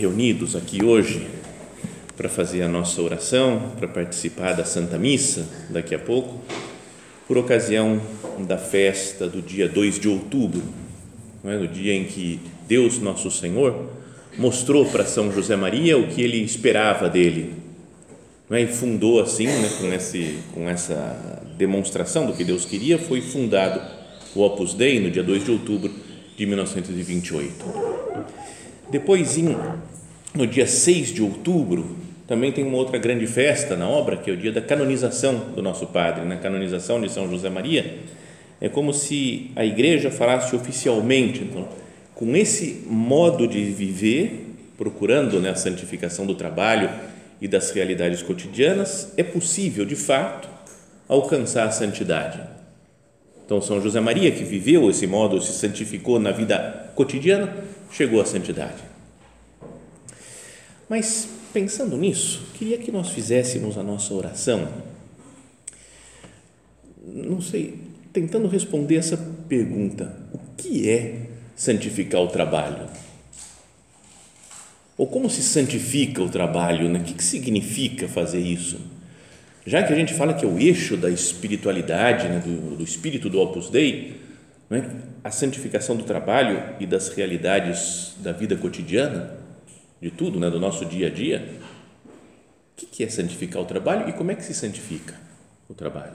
reunidos 0.00 0.56
aqui 0.56 0.82
hoje 0.82 1.26
para 2.16 2.26
fazer 2.26 2.62
a 2.62 2.68
nossa 2.68 3.02
oração, 3.02 3.72
para 3.78 3.86
participar 3.86 4.54
da 4.54 4.64
Santa 4.64 4.98
Missa 4.98 5.46
daqui 5.68 5.94
a 5.94 5.98
pouco, 5.98 6.40
por 7.28 7.36
ocasião 7.36 8.00
da 8.38 8.56
festa 8.56 9.28
do 9.28 9.42
dia 9.42 9.68
2 9.68 10.00
de 10.00 10.08
outubro, 10.08 10.62
não 11.44 11.52
é? 11.52 11.58
no 11.58 11.68
dia 11.68 11.94
em 11.94 12.04
que 12.04 12.40
Deus 12.66 12.98
Nosso 12.98 13.30
Senhor 13.30 13.90
mostrou 14.38 14.86
para 14.86 15.04
São 15.04 15.30
José 15.30 15.54
Maria 15.54 15.98
o 15.98 16.08
que 16.08 16.22
ele 16.22 16.38
esperava 16.38 17.06
dele. 17.06 17.52
Não 18.48 18.56
é? 18.56 18.62
E 18.62 18.66
fundou 18.66 19.20
assim, 19.20 19.46
né? 19.46 19.70
com, 19.78 19.92
esse, 19.92 20.38
com 20.54 20.66
essa 20.66 21.42
demonstração 21.58 22.24
do 22.24 22.32
que 22.32 22.42
Deus 22.42 22.64
queria, 22.64 22.98
foi 22.98 23.20
fundado 23.20 23.82
o 24.34 24.40
Opus 24.40 24.72
Dei 24.72 24.98
no 24.98 25.10
dia 25.10 25.22
2 25.22 25.44
de 25.44 25.50
outubro 25.50 25.92
de 26.38 26.46
1928. 26.46 28.00
Depois, 28.90 29.36
no 30.34 30.46
dia 30.46 30.66
6 30.66 31.08
de 31.08 31.22
outubro, 31.22 31.96
também 32.26 32.52
tem 32.52 32.64
uma 32.64 32.76
outra 32.76 32.98
grande 32.98 33.26
festa 33.26 33.76
na 33.76 33.88
obra, 33.88 34.16
que 34.16 34.30
é 34.30 34.32
o 34.32 34.36
dia 34.36 34.52
da 34.52 34.60
canonização 34.60 35.36
do 35.54 35.62
nosso 35.62 35.86
Padre, 35.86 36.24
na 36.24 36.36
canonização 36.36 37.00
de 37.00 37.10
São 37.10 37.28
José 37.28 37.50
Maria. 37.50 37.98
É 38.60 38.68
como 38.68 38.92
se 38.92 39.50
a 39.56 39.64
igreja 39.64 40.10
falasse 40.10 40.54
oficialmente, 40.54 41.42
então, 41.42 41.68
com 42.14 42.36
esse 42.36 42.84
modo 42.86 43.48
de 43.48 43.64
viver, 43.64 44.46
procurando 44.76 45.40
né, 45.40 45.50
a 45.50 45.54
santificação 45.54 46.26
do 46.26 46.34
trabalho 46.34 46.90
e 47.40 47.48
das 47.48 47.70
realidades 47.70 48.22
cotidianas, 48.22 49.12
é 49.16 49.22
possível, 49.22 49.84
de 49.84 49.96
fato, 49.96 50.48
alcançar 51.08 51.66
a 51.66 51.70
santidade. 51.70 52.40
Então, 53.44 53.60
São 53.60 53.80
José 53.80 53.98
Maria, 53.98 54.30
que 54.30 54.44
viveu 54.44 54.88
esse 54.88 55.06
modo, 55.06 55.40
se 55.40 55.52
santificou 55.52 56.20
na 56.20 56.30
vida 56.30 56.92
cotidiana, 56.94 57.52
chegou 57.90 58.20
à 58.20 58.24
santidade. 58.24 58.82
Mas 60.88 61.28
pensando 61.52 61.96
nisso, 61.96 62.42
queria 62.54 62.78
que 62.78 62.90
nós 62.90 63.10
fizéssemos 63.10 63.76
a 63.76 63.82
nossa 63.82 64.12
oração, 64.14 64.68
não 67.06 67.40
sei, 67.40 67.78
tentando 68.12 68.48
responder 68.48 68.96
essa 68.96 69.16
pergunta: 69.48 70.16
o 70.32 70.38
que 70.56 70.88
é 70.88 71.26
santificar 71.56 72.20
o 72.20 72.28
trabalho? 72.28 72.88
Ou 74.96 75.06
como 75.06 75.30
se 75.30 75.42
santifica 75.42 76.22
o 76.22 76.28
trabalho? 76.28 76.88
Né? 76.88 76.98
O 76.98 77.02
que, 77.02 77.24
significa 77.24 78.06
fazer 78.06 78.40
isso? 78.40 78.78
Já 79.64 79.82
que 79.82 79.92
a 79.92 79.96
gente 79.96 80.12
fala 80.12 80.34
que 80.34 80.44
é 80.44 80.48
o 80.48 80.58
eixo 80.58 80.96
da 80.96 81.10
espiritualidade, 81.10 82.28
né? 82.28 82.42
do, 82.44 82.76
do 82.76 82.84
espírito 82.84 83.30
do 83.30 83.40
Opus 83.40 83.70
Dei, 83.70 84.20
né? 84.70 84.88
a 85.24 85.30
santificação 85.32 85.96
do 85.96 86.04
trabalho 86.04 86.76
e 86.78 86.86
das 86.86 87.08
realidades 87.08 88.14
da 88.18 88.30
vida 88.30 88.56
cotidiana, 88.56 89.36
de 90.00 90.10
tudo, 90.10 90.38
né, 90.38 90.48
do 90.48 90.58
nosso 90.58 90.86
dia 90.86 91.08
a 91.08 91.10
dia, 91.10 91.58
o 92.80 92.86
que 92.86 93.04
é 93.04 93.08
santificar 93.08 93.60
o 93.60 93.66
trabalho 93.66 94.08
e 94.08 94.12
como 94.12 94.30
é 94.30 94.34
que 94.34 94.44
se 94.44 94.54
santifica 94.54 95.14
o 95.68 95.74
trabalho? 95.74 96.14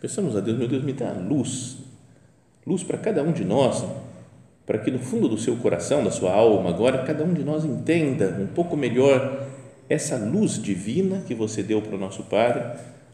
Pensamos 0.00 0.36
a 0.36 0.40
Deus, 0.40 0.58
meu 0.58 0.68
Deus, 0.68 0.84
me 0.84 0.92
dá 0.92 1.12
luz, 1.12 1.78
luz 2.66 2.82
para 2.82 2.98
cada 2.98 3.22
um 3.22 3.32
de 3.32 3.44
nós, 3.44 3.82
para 4.66 4.78
que 4.78 4.90
no 4.90 4.98
fundo 4.98 5.28
do 5.28 5.38
seu 5.38 5.56
coração, 5.56 6.04
da 6.04 6.10
sua 6.10 6.32
alma, 6.34 6.68
agora 6.68 7.02
cada 7.04 7.24
um 7.24 7.32
de 7.32 7.42
nós 7.42 7.64
entenda 7.64 8.36
um 8.38 8.46
pouco 8.48 8.76
melhor 8.76 9.46
essa 9.88 10.18
luz 10.18 10.62
divina 10.62 11.22
que 11.26 11.34
você 11.34 11.62
deu 11.62 11.80
para 11.80 11.96
o 11.96 11.98
nosso 11.98 12.24
Padre 12.24 12.62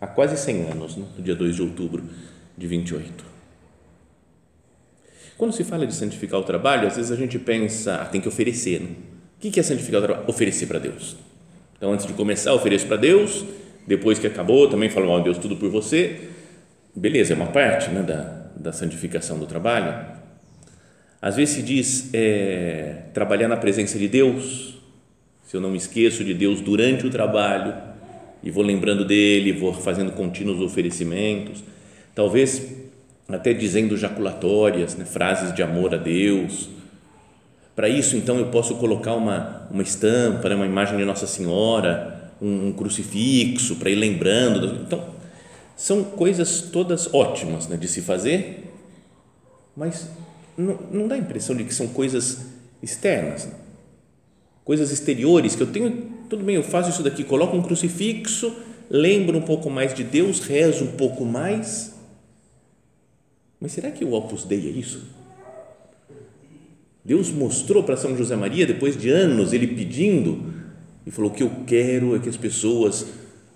há 0.00 0.06
quase 0.08 0.36
100 0.36 0.72
anos, 0.72 0.96
no 0.96 1.06
dia 1.22 1.36
2 1.36 1.54
de 1.54 1.62
outubro 1.62 2.02
de 2.58 2.66
28. 2.66 3.33
Quando 5.44 5.52
se 5.52 5.62
fala 5.62 5.86
de 5.86 5.94
santificar 5.94 6.40
o 6.40 6.42
trabalho, 6.42 6.88
às 6.88 6.96
vezes 6.96 7.12
a 7.12 7.16
gente 7.16 7.38
pensa, 7.38 7.96
ah, 7.96 8.06
tem 8.06 8.18
que 8.18 8.26
oferecer, 8.26 8.80
né? 8.80 8.88
O 9.36 9.50
que 9.50 9.60
é 9.60 9.62
santificar 9.62 10.00
o 10.00 10.02
trabalho? 10.02 10.26
Oferecer 10.26 10.64
para 10.64 10.78
Deus. 10.78 11.18
Então, 11.76 11.92
antes 11.92 12.06
de 12.06 12.14
começar, 12.14 12.54
ofereço 12.54 12.86
para 12.86 12.96
Deus. 12.96 13.44
Depois 13.86 14.18
que 14.18 14.26
acabou, 14.26 14.70
também 14.70 14.88
falo, 14.88 15.10
ó, 15.10 15.20
Deus, 15.20 15.36
tudo 15.36 15.56
por 15.56 15.68
você. 15.68 16.30
Beleza, 16.96 17.34
é 17.34 17.36
uma 17.36 17.48
parte 17.48 17.90
né, 17.90 18.00
da, 18.00 18.46
da 18.56 18.72
santificação 18.72 19.38
do 19.38 19.44
trabalho. 19.44 20.06
Às 21.20 21.36
vezes 21.36 21.56
se 21.56 21.62
diz 21.62 22.08
é, 22.14 23.02
trabalhar 23.12 23.46
na 23.46 23.58
presença 23.58 23.98
de 23.98 24.08
Deus. 24.08 24.80
Se 25.44 25.54
eu 25.54 25.60
não 25.60 25.70
me 25.70 25.76
esqueço 25.76 26.24
de 26.24 26.32
Deus 26.32 26.62
durante 26.62 27.06
o 27.06 27.10
trabalho 27.10 27.74
e 28.42 28.50
vou 28.50 28.64
lembrando 28.64 29.04
dele, 29.04 29.52
vou 29.52 29.74
fazendo 29.74 30.10
contínuos 30.12 30.58
oferecimentos, 30.62 31.62
talvez 32.14 32.83
até 33.28 33.52
dizendo 33.52 33.96
jaculatórias, 33.96 34.94
né, 34.96 35.04
frases 35.04 35.54
de 35.54 35.62
amor 35.62 35.94
a 35.94 35.98
Deus 35.98 36.68
para 37.74 37.88
isso, 37.88 38.16
então, 38.16 38.38
eu 38.38 38.46
posso 38.46 38.76
colocar 38.76 39.14
uma, 39.14 39.66
uma 39.68 39.82
estampa, 39.82 40.48
né, 40.48 40.54
uma 40.54 40.66
imagem 40.66 40.96
de 40.96 41.04
Nossa 41.04 41.26
Senhora, 41.26 42.32
um, 42.40 42.68
um 42.68 42.72
crucifixo, 42.72 43.76
para 43.76 43.90
ir 43.90 43.96
lembrando. 43.96 44.82
Então, 44.82 45.04
são 45.76 46.04
coisas 46.04 46.60
todas 46.72 47.12
ótimas 47.12 47.66
né, 47.66 47.76
de 47.76 47.88
se 47.88 48.00
fazer, 48.00 48.72
mas 49.76 50.08
não, 50.56 50.78
não 50.92 51.08
dá 51.08 51.16
a 51.16 51.18
impressão 51.18 51.56
de 51.56 51.64
que 51.64 51.74
são 51.74 51.88
coisas 51.88 52.46
externas, 52.80 53.46
né? 53.46 53.54
coisas 54.64 54.92
exteriores, 54.92 55.56
que 55.56 55.62
eu 55.62 55.66
tenho, 55.66 56.10
tudo 56.30 56.44
bem, 56.44 56.54
eu 56.54 56.62
faço 56.62 56.90
isso 56.90 57.02
daqui, 57.02 57.24
coloco 57.24 57.56
um 57.56 57.62
crucifixo, 57.62 58.54
lembro 58.88 59.36
um 59.36 59.42
pouco 59.42 59.68
mais 59.68 59.92
de 59.92 60.04
Deus, 60.04 60.38
rezo 60.38 60.84
um 60.84 60.92
pouco 60.92 61.24
mais, 61.24 61.93
mas 63.64 63.72
será 63.72 63.90
que 63.90 64.04
o 64.04 64.12
Opus 64.12 64.44
Dei 64.44 64.68
é 64.68 64.70
isso? 64.70 65.04
Deus 67.02 67.30
mostrou 67.30 67.82
para 67.82 67.96
São 67.96 68.14
José 68.14 68.36
Maria, 68.36 68.66
depois 68.66 68.94
de 68.94 69.08
anos, 69.08 69.54
ele 69.54 69.68
pedindo, 69.68 70.52
e 71.06 71.10
falou: 71.10 71.30
O 71.30 71.34
que 71.34 71.42
eu 71.42 71.50
quero 71.66 72.14
é 72.14 72.18
que 72.18 72.28
as 72.28 72.36
pessoas 72.36 73.06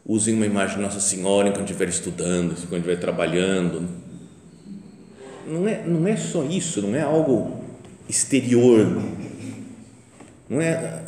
usem 0.06 0.32
uma 0.32 0.46
imagem 0.46 0.76
de 0.76 0.82
Nossa 0.82 0.98
Senhora 0.98 1.50
enquanto 1.50 1.66
estiver 1.66 1.90
estudando, 1.90 2.52
enquanto 2.52 2.76
estiver 2.76 2.96
trabalhando. 2.96 3.86
Não 5.46 5.68
é, 5.68 5.86
não 5.86 6.08
é 6.08 6.16
só 6.16 6.42
isso, 6.42 6.80
não 6.80 6.94
é 6.94 7.02
algo 7.02 7.62
exterior, 8.08 8.86
não 10.48 10.62
é 10.62 11.02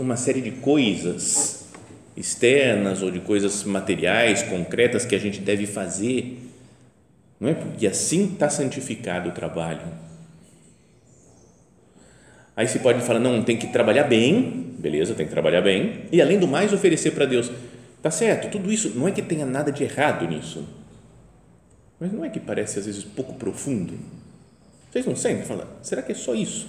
uma 0.00 0.16
série 0.16 0.40
de 0.40 0.52
coisas 0.52 1.66
externas 2.16 3.02
ou 3.02 3.10
de 3.10 3.20
coisas 3.20 3.64
materiais, 3.64 4.42
concretas 4.42 5.04
que 5.04 5.14
a 5.14 5.18
gente 5.18 5.40
deve 5.40 5.66
fazer, 5.66 6.49
não 7.40 7.48
é? 7.48 7.54
Porque 7.54 7.86
assim 7.86 8.34
está 8.34 8.48
santificado 8.50 9.30
o 9.30 9.32
trabalho 9.32 10.10
Aí 12.60 12.68
se 12.68 12.78
pode 12.80 13.00
falar, 13.00 13.20
não, 13.20 13.42
tem 13.42 13.56
que 13.56 13.68
trabalhar 13.68 14.04
bem, 14.04 14.74
beleza, 14.78 15.14
tem 15.14 15.24
que 15.24 15.32
trabalhar 15.32 15.62
bem, 15.62 16.04
e 16.12 16.20
além 16.20 16.38
do 16.38 16.46
mais 16.46 16.74
oferecer 16.74 17.12
para 17.12 17.24
Deus. 17.24 17.50
Tá 18.02 18.10
certo, 18.10 18.50
tudo 18.50 18.70
isso, 18.70 18.90
não 18.90 19.08
é 19.08 19.12
que 19.12 19.22
tenha 19.22 19.46
nada 19.46 19.72
de 19.72 19.82
errado 19.82 20.28
nisso, 20.28 20.68
mas 21.98 22.12
não 22.12 22.22
é 22.22 22.28
que 22.28 22.38
parece 22.38 22.78
às 22.78 22.84
vezes 22.84 23.02
pouco 23.02 23.32
profundo? 23.32 23.98
Vocês 24.90 25.06
não 25.06 25.16
sentem? 25.16 25.42
Fala, 25.46 25.68
será 25.82 26.02
que 26.02 26.12
é 26.12 26.14
só 26.14 26.34
isso? 26.34 26.68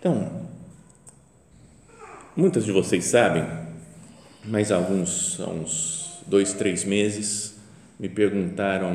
Então, 0.00 0.48
muitas 2.34 2.64
de 2.64 2.72
vocês 2.72 3.04
sabem, 3.04 3.44
mas 4.44 4.72
há 4.72 4.76
alguns, 4.76 5.38
há 5.40 5.50
uns 5.50 6.22
dois, 6.26 6.54
três 6.54 6.84
meses, 6.84 7.47
me 7.98 8.08
perguntaram, 8.08 8.92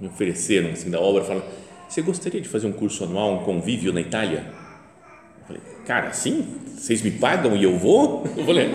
me 0.00 0.08
ofereceram 0.08 0.70
assim 0.70 0.90
da 0.90 1.00
obra, 1.00 1.24
falaram, 1.24 1.46
você 1.88 2.02
gostaria 2.02 2.40
de 2.40 2.48
fazer 2.48 2.66
um 2.66 2.72
curso 2.72 3.04
anual, 3.04 3.34
um 3.34 3.44
convívio 3.44 3.92
na 3.92 4.00
Itália? 4.00 4.44
Eu 5.40 5.46
falei, 5.46 5.62
cara, 5.84 6.12
sim? 6.12 6.46
Vocês 6.76 7.02
me 7.02 7.10
pagam 7.12 7.56
e 7.56 7.62
eu 7.62 7.76
vou? 7.78 8.24
Eu 8.36 8.44
falei, 8.44 8.70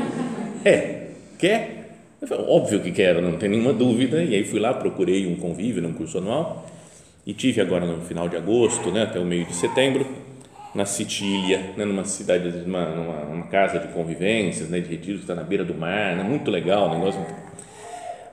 é, 0.63 1.07
quer? 1.38 1.98
Eu 2.22 2.28
falei, 2.28 2.45
óbvio 2.48 2.80
que 2.80 2.92
quero, 2.92 3.22
não 3.22 3.38
tem 3.38 3.50
nenhuma 3.50 3.74
dúvida. 3.74 4.24
E 4.24 4.36
aí 4.36 4.44
fui 4.44 4.60
lá, 4.60 4.74
procurei 4.74 5.25
um 5.25 5.36
convívio 5.36 5.81
num 5.81 5.94
curso 5.94 6.19
anual 6.19 6.68
e 7.25 7.34
tive 7.34 7.62
agora 7.62 7.86
no 7.86 8.01
final 8.01 8.30
de 8.30 8.36
agosto, 8.36 8.92
né, 8.92 9.04
até 9.04 9.19
o 9.19 9.25
meio 9.25 9.45
de 9.45 9.54
setembro, 9.54 10.07
na 10.74 10.86
Sicília, 10.86 11.74
né, 11.77 11.86
numa 11.86 12.06
cidade, 12.06 12.50
numa, 12.66 12.86
numa, 12.86 13.25
numa 13.25 13.48
casa 13.48 13.77
de 13.77 13.89
convivências, 13.89 14.69
né, 14.69 14.80
de 14.80 14.89
retiro 14.89 15.18
que 15.18 15.24
está 15.24 15.36
na 15.36 15.44
beira 15.44 15.63
do 15.63 15.74
mar, 15.74 16.16
né, 16.16 16.24
muito 16.24 16.50
legal 16.50 16.89
o 16.89 16.98
negócio. 16.98 17.24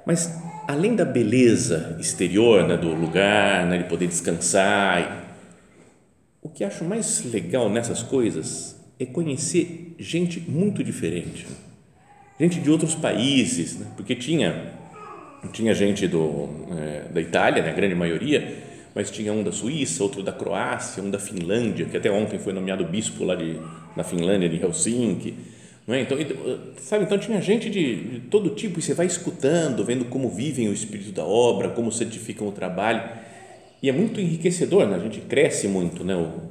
Mas 0.06 0.42
além 0.68 0.94
da 0.94 1.04
beleza 1.06 1.96
exterior 1.98 2.68
né, 2.68 2.76
do 2.76 2.92
lugar, 2.92 3.64
né, 3.64 3.78
de 3.78 3.84
poder 3.84 4.06
descansar, 4.06 5.24
o 6.42 6.50
que 6.50 6.62
acho 6.62 6.84
mais 6.84 7.24
legal 7.24 7.70
nessas 7.70 8.02
coisas 8.02 8.78
é 9.00 9.06
conhecer 9.06 9.94
gente 9.98 10.38
muito 10.38 10.84
diferente, 10.84 11.46
gente 12.38 12.60
de 12.60 12.70
outros 12.70 12.94
países, 12.94 13.78
né, 13.78 13.86
porque 13.96 14.14
tinha 14.14 14.76
tinha 15.52 15.72
gente 15.72 16.06
do, 16.06 16.48
é, 16.76 17.08
da 17.12 17.20
Itália, 17.20 17.62
né, 17.62 17.70
a 17.70 17.74
grande 17.74 17.94
maioria, 17.94 18.56
mas 18.94 19.10
tinha 19.10 19.32
um 19.32 19.42
da 19.42 19.52
Suíça, 19.52 20.02
outro 20.02 20.22
da 20.22 20.32
Croácia, 20.32 21.02
um 21.02 21.10
da 21.10 21.18
Finlândia, 21.18 21.86
que 21.86 21.96
até 21.96 22.10
ontem 22.10 22.38
foi 22.38 22.52
nomeado 22.52 22.84
bispo 22.84 23.24
lá 23.24 23.36
de, 23.36 23.56
na 23.96 24.02
Finlândia, 24.02 24.48
de 24.48 24.60
Helsinki. 24.60 25.34
É? 25.88 26.00
então, 26.02 26.18
sabe, 26.76 27.04
então 27.04 27.18
tinha 27.18 27.40
gente 27.40 27.70
de, 27.70 27.96
de 27.96 28.20
todo 28.20 28.50
tipo 28.50 28.78
e 28.78 28.82
você 28.82 28.92
vai 28.92 29.06
escutando, 29.06 29.84
vendo 29.84 30.04
como 30.04 30.28
vivem 30.28 30.68
o 30.68 30.72
espírito 30.72 31.12
da 31.12 31.24
obra, 31.24 31.70
como 31.70 31.90
certificam 31.90 32.46
o 32.46 32.52
trabalho. 32.52 33.02
E 33.82 33.88
é 33.88 33.92
muito 33.92 34.20
enriquecedor, 34.20 34.86
né? 34.86 34.96
a 34.96 34.98
gente 34.98 35.20
cresce 35.20 35.66
muito 35.66 36.04
né? 36.04 36.14
O, 36.14 36.42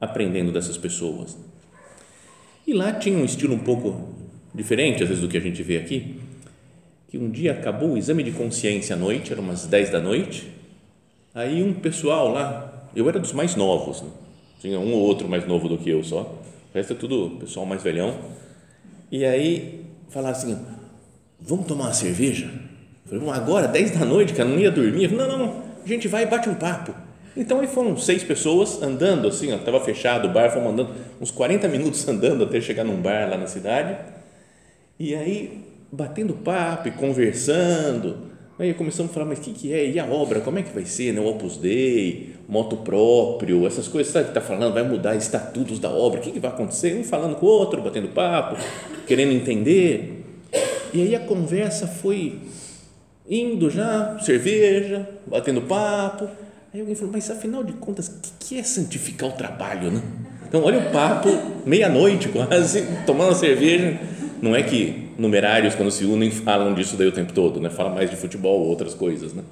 aprendendo 0.00 0.52
dessas 0.52 0.76
pessoas. 0.76 1.36
E 2.66 2.72
lá 2.72 2.92
tinha 2.92 3.18
um 3.18 3.24
estilo 3.24 3.54
um 3.54 3.58
pouco 3.58 4.14
diferente, 4.54 5.02
às 5.02 5.08
vezes, 5.08 5.22
do 5.22 5.28
que 5.28 5.36
a 5.36 5.40
gente 5.40 5.62
vê 5.62 5.78
aqui, 5.78 6.20
que 7.08 7.18
um 7.18 7.30
dia 7.30 7.52
acabou 7.52 7.92
o 7.92 7.98
exame 7.98 8.22
de 8.22 8.32
consciência 8.32 8.94
à 8.94 8.98
noite, 8.98 9.32
eram 9.32 9.42
umas 9.42 9.66
10 9.66 9.90
da 9.90 10.00
noite, 10.00 10.56
Aí 11.36 11.62
um 11.62 11.74
pessoal 11.74 12.32
lá, 12.32 12.88
eu 12.96 13.06
era 13.10 13.18
dos 13.18 13.34
mais 13.34 13.54
novos, 13.54 14.00
né? 14.00 14.08
tinha 14.58 14.80
um 14.80 14.94
ou 14.94 15.02
outro 15.02 15.28
mais 15.28 15.46
novo 15.46 15.68
do 15.68 15.76
que 15.76 15.90
eu 15.90 16.02
só, 16.02 16.22
o 16.22 16.74
resto 16.74 16.94
é 16.94 16.96
tudo 16.96 17.36
pessoal 17.38 17.66
mais 17.66 17.82
velhão. 17.82 18.18
E 19.10 19.24
aí 19.24 19.84
falaram 20.08 20.36
assim: 20.36 20.58
vamos 21.40 21.66
tomar 21.66 21.84
uma 21.84 21.94
cerveja? 21.94 22.50
Falei, 23.04 23.28
agora, 23.30 23.68
10 23.68 23.92
da 23.92 24.04
noite, 24.04 24.34
cara, 24.34 24.48
não 24.48 24.58
ia 24.58 24.70
dormir. 24.70 25.08
Falei, 25.08 25.26
não, 25.26 25.38
não, 25.38 25.62
a 25.84 25.88
gente 25.88 26.08
vai 26.08 26.24
e 26.24 26.26
bate 26.26 26.48
um 26.48 26.54
papo. 26.54 26.92
Então 27.36 27.60
aí 27.60 27.66
foram 27.66 27.96
seis 27.96 28.24
pessoas 28.24 28.82
andando 28.82 29.28
assim, 29.28 29.54
estava 29.54 29.78
fechado 29.80 30.26
o 30.26 30.32
bar, 30.32 30.50
fomos 30.50 30.72
andando 30.72 30.94
uns 31.20 31.30
40 31.30 31.68
minutos 31.68 32.06
andando 32.08 32.44
até 32.44 32.60
chegar 32.60 32.82
num 32.82 33.00
bar 33.00 33.28
lá 33.28 33.36
na 33.36 33.46
cidade. 33.46 33.96
E 34.98 35.14
aí 35.14 35.64
batendo 35.92 36.34
papo 36.34 36.88
e 36.88 36.90
conversando 36.90 38.35
Aí 38.58 38.72
começamos 38.72 39.10
a 39.10 39.14
falar, 39.14 39.26
mas 39.26 39.38
o 39.38 39.42
que, 39.42 39.52
que 39.52 39.72
é? 39.72 39.86
E 39.86 39.98
a 39.98 40.06
obra, 40.06 40.40
como 40.40 40.58
é 40.58 40.62
que 40.62 40.72
vai 40.72 40.86
ser? 40.86 41.12
Né? 41.12 41.20
O 41.20 41.26
Opus 41.26 41.58
Dei, 41.58 42.36
moto 42.48 42.78
próprio, 42.78 43.66
essas 43.66 43.86
coisas, 43.86 44.10
sabe 44.10 44.26
que 44.26 44.30
está 44.30 44.40
falando? 44.40 44.72
Vai 44.72 44.82
mudar 44.82 45.14
estatutos 45.14 45.78
da 45.78 45.90
obra, 45.90 46.20
o 46.20 46.22
que, 46.22 46.30
que 46.30 46.40
vai 46.40 46.50
acontecer? 46.50 46.98
Um 46.98 47.04
falando 47.04 47.36
com 47.36 47.44
o 47.44 47.48
outro, 47.50 47.82
batendo 47.82 48.08
papo, 48.08 48.56
querendo 49.06 49.32
entender. 49.32 50.24
E 50.94 51.02
aí 51.02 51.14
a 51.14 51.20
conversa 51.20 51.86
foi 51.86 52.38
indo 53.28 53.68
já, 53.68 54.18
cerveja, 54.20 55.06
batendo 55.26 55.60
papo. 55.60 56.26
Aí 56.72 56.80
alguém 56.80 56.94
falou, 56.94 57.12
mas 57.12 57.30
afinal 57.30 57.62
de 57.62 57.74
contas, 57.74 58.08
o 58.08 58.20
que, 58.22 58.30
que 58.40 58.58
é 58.58 58.62
santificar 58.62 59.28
o 59.28 59.32
trabalho, 59.32 59.90
né? 59.90 60.02
Então, 60.48 60.62
olha 60.62 60.78
o 60.78 60.92
papo, 60.92 61.28
meia-noite 61.66 62.30
quase, 62.30 62.86
tomando 63.04 63.34
cerveja. 63.34 64.00
Não 64.42 64.54
é 64.54 64.62
que 64.62 65.08
numerários, 65.18 65.74
quando 65.74 65.90
se 65.90 66.04
unem, 66.04 66.30
falam 66.30 66.74
disso 66.74 66.96
daí 66.96 67.06
o 67.06 67.12
tempo 67.12 67.32
todo, 67.32 67.60
né? 67.60 67.70
Fala 67.70 67.90
mais 67.90 68.10
de 68.10 68.16
futebol 68.16 68.60
ou 68.60 68.68
outras 68.68 68.94
coisas, 68.94 69.32
né? 69.32 69.42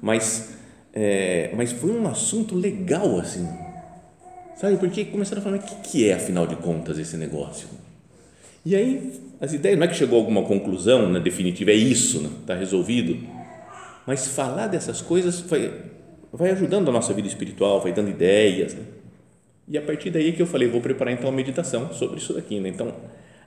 Mas, 0.00 0.56
é, 0.92 1.50
mas 1.56 1.72
foi 1.72 1.90
um 1.90 2.06
assunto 2.06 2.54
legal, 2.54 3.18
assim, 3.18 3.48
sabe? 4.56 4.76
Porque 4.76 5.04
começaram 5.06 5.40
a 5.40 5.44
falar, 5.44 5.56
o 5.56 5.60
que, 5.60 5.74
que 5.90 6.08
é, 6.08 6.14
afinal 6.14 6.46
de 6.46 6.56
contas, 6.56 6.98
esse 6.98 7.16
negócio? 7.16 7.68
E 8.64 8.76
aí, 8.76 9.12
as 9.40 9.52
ideias, 9.52 9.78
não 9.78 9.84
é 9.84 9.88
que 9.88 9.94
chegou 9.94 10.18
a 10.18 10.20
alguma 10.20 10.42
conclusão 10.42 11.10
né, 11.10 11.20
definitiva, 11.20 11.70
é 11.70 11.74
isso, 11.74 12.20
né? 12.20 12.30
Está 12.40 12.54
resolvido. 12.54 13.18
Mas 14.06 14.26
falar 14.28 14.66
dessas 14.66 15.00
coisas 15.00 15.40
vai, 15.40 15.72
vai 16.32 16.50
ajudando 16.50 16.88
a 16.88 16.92
nossa 16.92 17.12
vida 17.12 17.28
espiritual, 17.28 17.80
vai 17.80 17.92
dando 17.92 18.10
ideias, 18.10 18.74
né? 18.74 18.82
E 19.70 19.76
a 19.76 19.82
partir 19.82 20.10
daí 20.10 20.32
que 20.32 20.40
eu 20.40 20.46
falei, 20.46 20.66
vou 20.66 20.80
preparar 20.80 21.12
então 21.12 21.28
a 21.28 21.32
meditação 21.32 21.92
sobre 21.92 22.18
isso 22.18 22.32
daqui, 22.32 22.58
né? 22.58 22.70
Então, 22.70 22.94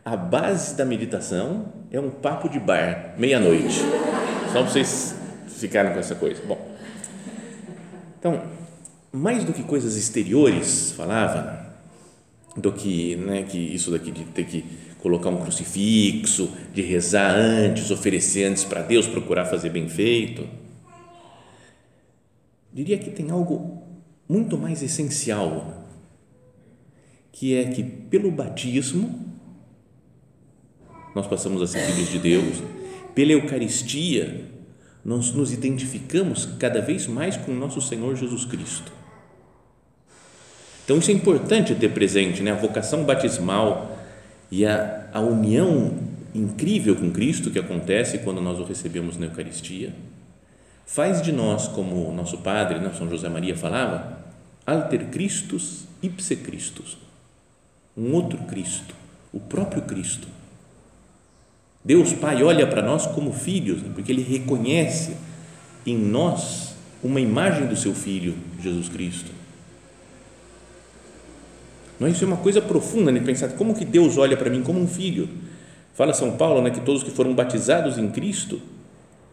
a 0.03 0.15
base 0.15 0.75
da 0.75 0.83
meditação 0.83 1.71
é 1.91 1.99
um 1.99 2.09
papo 2.09 2.49
de 2.49 2.59
bar, 2.59 3.13
meia-noite. 3.17 3.79
Só 4.51 4.61
para 4.61 4.71
vocês 4.71 5.15
ficarem 5.47 5.93
com 5.93 5.99
essa 5.99 6.15
coisa. 6.15 6.41
Bom, 6.43 6.75
então, 8.19 8.41
mais 9.11 9.43
do 9.43 9.53
que 9.53 9.63
coisas 9.63 9.95
exteriores, 9.95 10.91
falava, 10.91 11.75
do 12.57 12.71
que, 12.71 13.15
né, 13.15 13.43
que 13.43 13.57
isso 13.57 13.91
daqui 13.91 14.11
de 14.11 14.25
ter 14.25 14.45
que 14.45 14.65
colocar 14.99 15.29
um 15.29 15.37
crucifixo, 15.37 16.51
de 16.73 16.81
rezar 16.81 17.31
antes, 17.35 17.91
oferecer 17.91 18.45
antes 18.45 18.63
para 18.63 18.81
Deus, 18.81 19.07
procurar 19.07 19.45
fazer 19.45 19.69
bem 19.69 19.87
feito. 19.87 20.47
Diria 22.73 22.97
que 22.97 23.11
tem 23.11 23.29
algo 23.29 23.83
muito 24.27 24.57
mais 24.57 24.81
essencial, 24.81 25.85
que 27.31 27.55
é 27.55 27.65
que 27.65 27.83
pelo 27.83 28.31
batismo 28.31 29.30
nós 31.13 31.27
passamos 31.27 31.61
a 31.61 31.67
ser 31.67 31.79
filhos 31.79 32.09
de 32.09 32.19
Deus. 32.19 32.63
Pela 33.13 33.31
Eucaristia, 33.31 34.45
nós 35.03 35.33
nos 35.33 35.51
identificamos 35.51 36.45
cada 36.59 36.81
vez 36.81 37.07
mais 37.07 37.35
com 37.37 37.51
o 37.51 37.55
nosso 37.55 37.81
Senhor 37.81 38.15
Jesus 38.15 38.45
Cristo. 38.45 38.91
Então, 40.85 40.97
isso 40.97 41.11
é 41.11 41.13
importante 41.13 41.75
ter 41.75 41.89
presente, 41.89 42.41
né? 42.41 42.51
a 42.51 42.55
vocação 42.55 43.03
batismal 43.03 43.97
e 44.49 44.65
a, 44.65 45.09
a 45.13 45.19
união 45.19 45.93
incrível 46.33 46.95
com 46.95 47.11
Cristo 47.11 47.51
que 47.51 47.59
acontece 47.59 48.19
quando 48.19 48.41
nós 48.41 48.59
o 48.59 48.63
recebemos 48.63 49.17
na 49.17 49.27
Eucaristia, 49.27 49.93
faz 50.85 51.21
de 51.21 51.31
nós, 51.31 51.67
como 51.67 52.11
nosso 52.11 52.37
padre, 52.39 52.79
né, 52.79 52.91
São 52.97 53.09
José 53.09 53.29
Maria 53.29 53.55
falava, 53.55 54.17
alter 54.65 55.07
Christus 55.07 55.85
ipse 56.01 56.35
Christus, 56.37 56.97
um 57.95 58.13
outro 58.13 58.37
Cristo, 58.39 58.95
o 59.31 59.39
próprio 59.39 59.83
Cristo 59.83 60.27
Deus 61.83 62.13
Pai 62.13 62.43
olha 62.43 62.67
para 62.67 62.81
nós 62.81 63.07
como 63.07 63.33
filhos, 63.33 63.81
né? 63.81 63.91
porque 63.93 64.11
Ele 64.11 64.21
reconhece 64.21 65.15
em 65.85 65.97
nós 65.97 66.75
uma 67.03 67.19
imagem 67.19 67.67
do 67.67 67.75
Seu 67.75 67.93
Filho, 67.93 68.35
Jesus 68.61 68.87
Cristo. 68.87 69.31
Não, 71.99 72.07
isso 72.07 72.23
é 72.23 72.27
uma 72.27 72.37
coisa 72.37 72.61
profunda, 72.61 73.11
né? 73.11 73.19
pensar 73.19 73.49
como 73.49 73.75
que 73.75 73.85
Deus 73.85 74.17
olha 74.17 74.37
para 74.37 74.49
mim 74.49 74.61
como 74.61 74.79
um 74.79 74.87
filho. 74.87 75.29
Fala 75.93 76.13
São 76.13 76.37
Paulo 76.37 76.61
né, 76.61 76.69
que 76.69 76.81
todos 76.81 77.03
que 77.03 77.11
foram 77.11 77.33
batizados 77.33 77.97
em 77.97 78.09
Cristo 78.09 78.61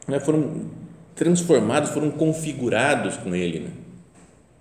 né, 0.07 0.19
foram 0.19 0.67
transformados, 1.15 1.91
foram 1.91 2.11
configurados 2.11 3.17
com 3.17 3.35
Ele, 3.35 3.61
né? 3.61 3.71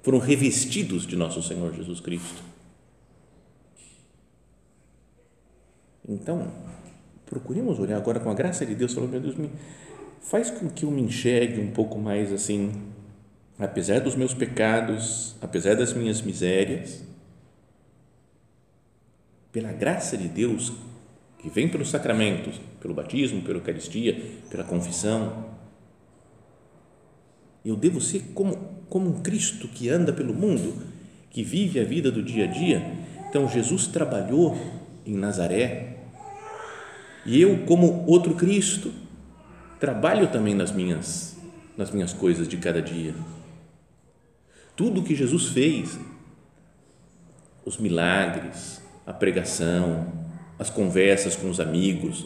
foram 0.01 0.19
revestidos 0.19 1.05
de 1.05 1.15
nosso 1.15 1.43
Senhor 1.43 1.73
Jesus 1.73 1.99
Cristo. 1.99 2.41
Então, 6.07 6.47
procuremos 7.27 7.79
olhar 7.79 7.97
agora 7.97 8.19
com 8.19 8.31
a 8.31 8.33
graça 8.33 8.65
de 8.65 8.73
Deus, 8.73 8.93
falando, 8.93 9.11
meu 9.11 9.21
Deus, 9.21 9.35
me 9.35 9.51
faz 10.21 10.49
com 10.49 10.67
que 10.69 10.83
eu 10.83 10.91
me 10.91 11.01
enxergue 11.01 11.61
um 11.61 11.71
pouco 11.71 11.99
mais 11.99 12.33
assim, 12.33 12.71
apesar 13.59 13.99
dos 13.99 14.15
meus 14.15 14.33
pecados, 14.33 15.35
apesar 15.41 15.75
das 15.75 15.93
minhas 15.93 16.21
misérias, 16.21 17.03
pela 19.51 19.71
graça 19.71 20.17
de 20.17 20.27
Deus 20.27 20.73
que 21.39 21.49
vem 21.49 21.69
pelos 21.69 21.89
sacramentos, 21.89 22.59
pelo 22.81 22.93
batismo, 22.93 23.41
pela 23.41 23.59
Eucaristia, 23.59 24.19
pela 24.49 24.63
confissão, 24.63 25.45
eu 27.63 27.75
devo 27.75 27.99
ser 27.99 28.23
como, 28.33 28.55
como 28.89 29.09
um 29.09 29.21
Cristo 29.21 29.67
que 29.67 29.89
anda 29.89 30.13
pelo 30.13 30.33
mundo, 30.33 30.73
que 31.29 31.43
vive 31.43 31.79
a 31.79 31.83
vida 31.83 32.11
do 32.11 32.23
dia 32.23 32.45
a 32.45 32.47
dia. 32.47 32.81
Então, 33.29 33.47
Jesus 33.47 33.87
trabalhou 33.87 34.57
em 35.05 35.13
Nazaré, 35.13 35.86
e 37.27 37.41
eu, 37.41 37.65
como 37.65 38.05
outro 38.07 38.35
Cristo, 38.35 38.89
trabalho 39.81 40.27
também 40.29 40.55
nas 40.55 40.71
minhas, 40.71 41.37
nas 41.75 41.91
minhas 41.91 42.13
coisas 42.13 42.47
de 42.47 42.55
cada 42.55 42.81
dia. 42.81 43.13
Tudo 44.77 45.03
que 45.03 45.13
Jesus 45.13 45.47
fez, 45.47 45.99
os 47.65 47.77
milagres, 47.77 48.81
a 49.05 49.11
pregação, 49.11 50.07
as 50.57 50.69
conversas 50.69 51.35
com 51.35 51.49
os 51.49 51.59
amigos, 51.59 52.25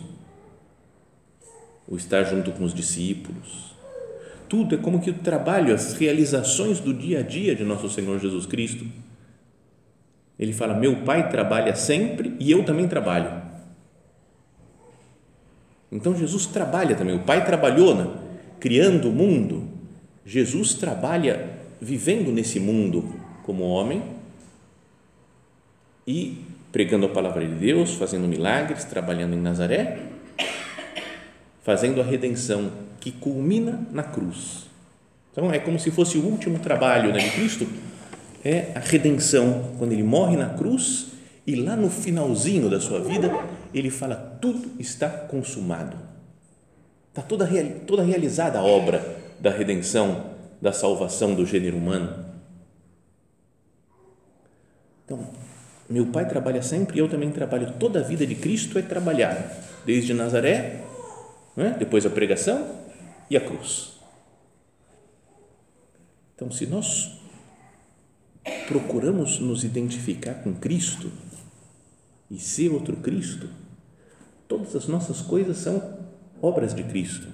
o 1.87 1.97
estar 1.97 2.23
junto 2.23 2.51
com 2.51 2.63
os 2.63 2.73
discípulos, 2.73 3.71
tudo 4.47 4.75
é 4.75 4.77
como 4.77 5.01
que 5.01 5.09
o 5.09 5.13
trabalho, 5.15 5.73
as 5.73 5.93
realizações 5.93 6.79
do 6.79 6.93
dia 6.93 7.21
a 7.21 7.23
dia 7.23 7.55
de 7.55 7.63
nosso 7.63 7.89
Senhor 7.89 8.19
Jesus 8.19 8.45
Cristo. 8.45 8.85
ele 10.37 10.53
fala: 10.53 10.75
Meu 10.75 10.97
pai 10.97 11.29
trabalha 11.29 11.73
sempre 11.73 12.35
e 12.39 12.51
eu 12.51 12.63
também 12.63 12.87
trabalho. 12.87 13.50
Então 15.91 16.15
Jesus 16.15 16.45
trabalha 16.45 16.95
também. 16.95 17.15
O 17.15 17.19
pai 17.19 17.43
trabalhou 17.45 17.93
né? 17.93 18.07
criando 18.59 19.09
o 19.09 19.11
mundo. 19.11 19.67
Jesus 20.25 20.73
trabalha 20.73 21.49
vivendo 21.81 22.31
nesse 22.31 22.59
mundo 22.59 23.15
como 23.43 23.63
homem 23.63 24.03
e 26.07 26.37
pregando 26.71 27.07
a 27.07 27.09
palavra 27.09 27.45
de 27.45 27.55
Deus, 27.55 27.95
fazendo 27.95 28.27
milagres, 28.27 28.85
trabalhando 28.85 29.33
em 29.33 29.41
Nazaré, 29.41 29.99
fazendo 31.63 31.99
a 31.99 32.03
redenção 32.03 32.71
que 32.99 33.11
culmina 33.11 33.85
na 33.91 34.03
cruz. 34.03 34.67
Então 35.31 35.51
é 35.51 35.59
como 35.59 35.79
se 35.79 35.91
fosse 35.91 36.17
o 36.17 36.25
último 36.25 36.59
trabalho 36.59 37.11
né, 37.11 37.19
de 37.19 37.31
Cristo, 37.31 37.67
é 38.43 38.71
a 38.75 38.79
redenção, 38.79 39.73
quando 39.77 39.91
ele 39.91 40.03
morre 40.03 40.37
na 40.37 40.49
cruz 40.49 41.07
e 41.45 41.55
lá 41.55 41.75
no 41.75 41.89
finalzinho 41.89 42.69
da 42.69 42.79
sua 42.79 42.99
vida 43.01 43.31
ele 43.73 43.89
fala: 43.89 44.37
tudo 44.41 44.71
está 44.79 45.09
consumado. 45.09 45.97
Está 47.09 47.21
toda, 47.21 47.47
toda 47.85 48.03
realizada 48.03 48.59
a 48.59 48.63
obra 48.63 49.17
da 49.39 49.49
redenção, 49.49 50.31
da 50.61 50.71
salvação 50.71 51.35
do 51.35 51.45
gênero 51.45 51.77
humano. 51.77 52.25
Então, 55.03 55.27
meu 55.89 56.05
pai 56.05 56.27
trabalha 56.27 56.61
sempre 56.61 56.97
e 56.97 56.99
eu 56.99 57.09
também 57.09 57.31
trabalho. 57.31 57.73
Toda 57.77 57.99
a 57.99 58.03
vida 58.03 58.25
de 58.25 58.35
Cristo 58.35 58.79
é 58.79 58.81
trabalhar, 58.81 59.35
desde 59.85 60.13
Nazaré, 60.13 60.83
né? 61.55 61.75
depois 61.77 62.05
a 62.05 62.09
pregação 62.09 62.79
e 63.29 63.35
a 63.35 63.41
cruz. 63.41 63.99
Então, 66.35 66.49
se 66.49 66.65
nós 66.65 67.19
procuramos 68.67 69.39
nos 69.39 69.63
identificar 69.63 70.35
com 70.35 70.53
Cristo 70.53 71.11
e 72.29 72.39
ser 72.39 72.69
outro 72.69 72.95
Cristo, 72.97 73.49
todas 74.51 74.75
as 74.75 74.85
nossas 74.85 75.21
coisas 75.21 75.55
são 75.55 75.81
obras 76.41 76.75
de 76.75 76.83
Cristo. 76.83 77.25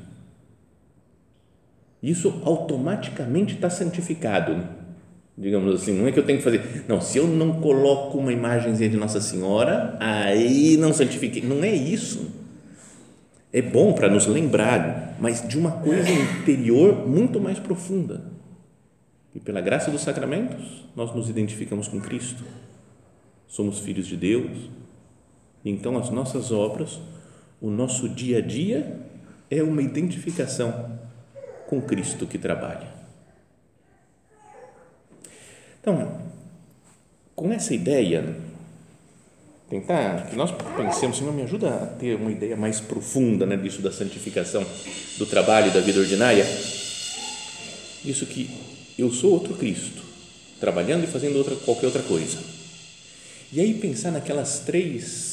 Isso 2.01 2.43
automaticamente 2.45 3.55
está 3.55 3.71
santificado. 3.71 4.63
Digamos 5.35 5.73
assim, 5.73 5.97
não 5.97 6.07
é 6.07 6.11
que 6.11 6.19
eu 6.19 6.25
tenho 6.25 6.37
que 6.37 6.43
fazer, 6.43 6.85
não, 6.87 7.01
se 7.01 7.17
eu 7.17 7.25
não 7.25 7.59
coloco 7.59 8.19
uma 8.19 8.31
imagenzinha 8.31 8.87
de 8.87 8.97
Nossa 8.97 9.19
Senhora, 9.19 9.97
aí 9.99 10.77
não 10.77 10.93
santifiquei, 10.93 11.43
não 11.43 11.63
é 11.63 11.73
isso, 11.73 12.31
é 13.51 13.61
bom 13.61 13.93
para 13.93 14.09
nos 14.09 14.25
lembrar, 14.25 15.15
mas 15.19 15.47
de 15.47 15.57
uma 15.57 15.71
coisa 15.71 16.09
interior 16.09 17.07
muito 17.07 17.39
mais 17.39 17.59
profunda, 17.59 18.23
e 19.33 19.39
pela 19.39 19.61
graça 19.61 19.91
dos 19.91 20.01
sacramentos, 20.01 20.85
nós 20.95 21.13
nos 21.15 21.29
identificamos 21.29 21.87
com 21.87 22.01
Cristo, 22.01 22.43
somos 23.47 23.77
filhos 23.79 24.07
de 24.07 24.17
Deus, 24.17 24.71
então 25.69 25.97
as 25.97 26.09
nossas 26.09 26.51
obras, 26.51 26.99
o 27.61 27.69
nosso 27.69 28.07
dia 28.07 28.37
a 28.37 28.41
dia 28.41 28.99
é 29.49 29.63
uma 29.63 29.81
identificação 29.81 30.97
com 31.67 31.81
Cristo 31.81 32.25
que 32.25 32.37
trabalha. 32.37 32.87
Então, 35.81 36.21
com 37.35 37.51
essa 37.51 37.73
ideia, 37.73 38.35
tentar 39.69 40.27
que 40.27 40.35
nós 40.35 40.51
pensemos, 40.75 41.17
Senhor, 41.17 41.33
me 41.33 41.43
ajuda 41.43 41.69
a 41.69 41.85
ter 41.85 42.15
uma 42.15 42.31
ideia 42.31 42.55
mais 42.55 42.79
profunda 42.79 43.45
né, 43.45 43.55
disso 43.55 43.81
da 43.81 43.91
santificação 43.91 44.65
do 45.17 45.25
trabalho 45.25 45.71
da 45.71 45.79
vida 45.79 45.99
ordinária. 45.99 46.45
Isso 48.03 48.25
que 48.25 48.49
eu 48.97 49.11
sou 49.11 49.31
outro 49.31 49.53
Cristo, 49.55 50.01
trabalhando 50.59 51.03
e 51.03 51.07
fazendo 51.07 51.37
outra, 51.37 51.55
qualquer 51.55 51.85
outra 51.85 52.01
coisa. 52.03 52.37
E 53.51 53.61
aí 53.61 53.73
pensar 53.75 54.11
naquelas 54.11 54.59
três, 54.59 55.26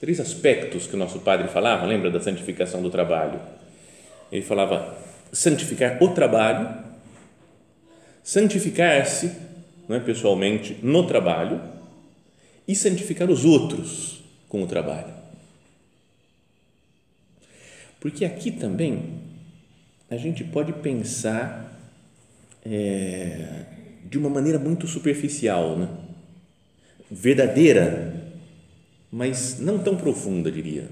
três 0.00 0.20
aspectos 0.20 0.86
que 0.86 0.94
o 0.94 0.98
nosso 0.98 1.20
padre 1.20 1.48
falava, 1.48 1.86
lembra 1.86 2.10
da 2.10 2.20
santificação 2.20 2.82
do 2.82 2.90
trabalho? 2.90 3.40
Ele 4.30 4.42
falava 4.42 4.96
santificar 5.32 6.02
o 6.02 6.08
trabalho, 6.08 6.84
santificar-se 8.22 9.32
é, 9.88 10.00
pessoalmente 10.00 10.78
no 10.82 11.06
trabalho 11.06 11.60
e 12.66 12.74
santificar 12.74 13.30
os 13.30 13.44
outros 13.44 14.22
com 14.48 14.62
o 14.62 14.66
trabalho. 14.66 15.14
Porque 18.00 18.24
aqui 18.24 18.50
também 18.50 19.20
a 20.10 20.16
gente 20.16 20.44
pode 20.44 20.72
pensar 20.74 21.72
é, 22.64 23.64
de 24.04 24.18
uma 24.18 24.28
maneira 24.28 24.58
muito 24.58 24.86
superficial, 24.86 25.76
né? 25.76 25.88
verdadeira, 27.10 28.25
mas 29.16 29.58
não 29.58 29.78
tão 29.78 29.96
profunda, 29.96 30.52
diria. 30.52 30.88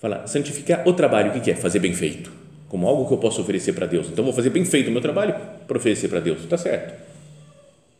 Fala, 0.00 0.26
santificar 0.26 0.86
o 0.86 0.92
trabalho, 0.92 1.30
o 1.30 1.40
que 1.40 1.50
é? 1.50 1.54
Fazer 1.54 1.80
bem 1.80 1.92
feito, 1.92 2.30
como 2.68 2.86
algo 2.86 3.06
que 3.06 3.14
eu 3.14 3.18
posso 3.18 3.40
oferecer 3.40 3.72
para 3.72 3.86
Deus. 3.86 4.06
Então, 4.06 4.24
vou 4.24 4.32
fazer 4.32 4.50
bem 4.50 4.64
feito 4.64 4.88
o 4.88 4.92
meu 4.92 5.02
trabalho 5.02 5.34
para 5.66 5.76
oferecer 5.76 6.08
para 6.08 6.20
Deus, 6.20 6.44
está 6.44 6.56
certo 6.56 7.08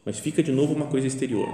mas 0.08 0.18
fica 0.18 0.42
de 0.42 0.50
novo 0.50 0.72
uma 0.72 0.86
coisa 0.86 1.06
exterior. 1.06 1.46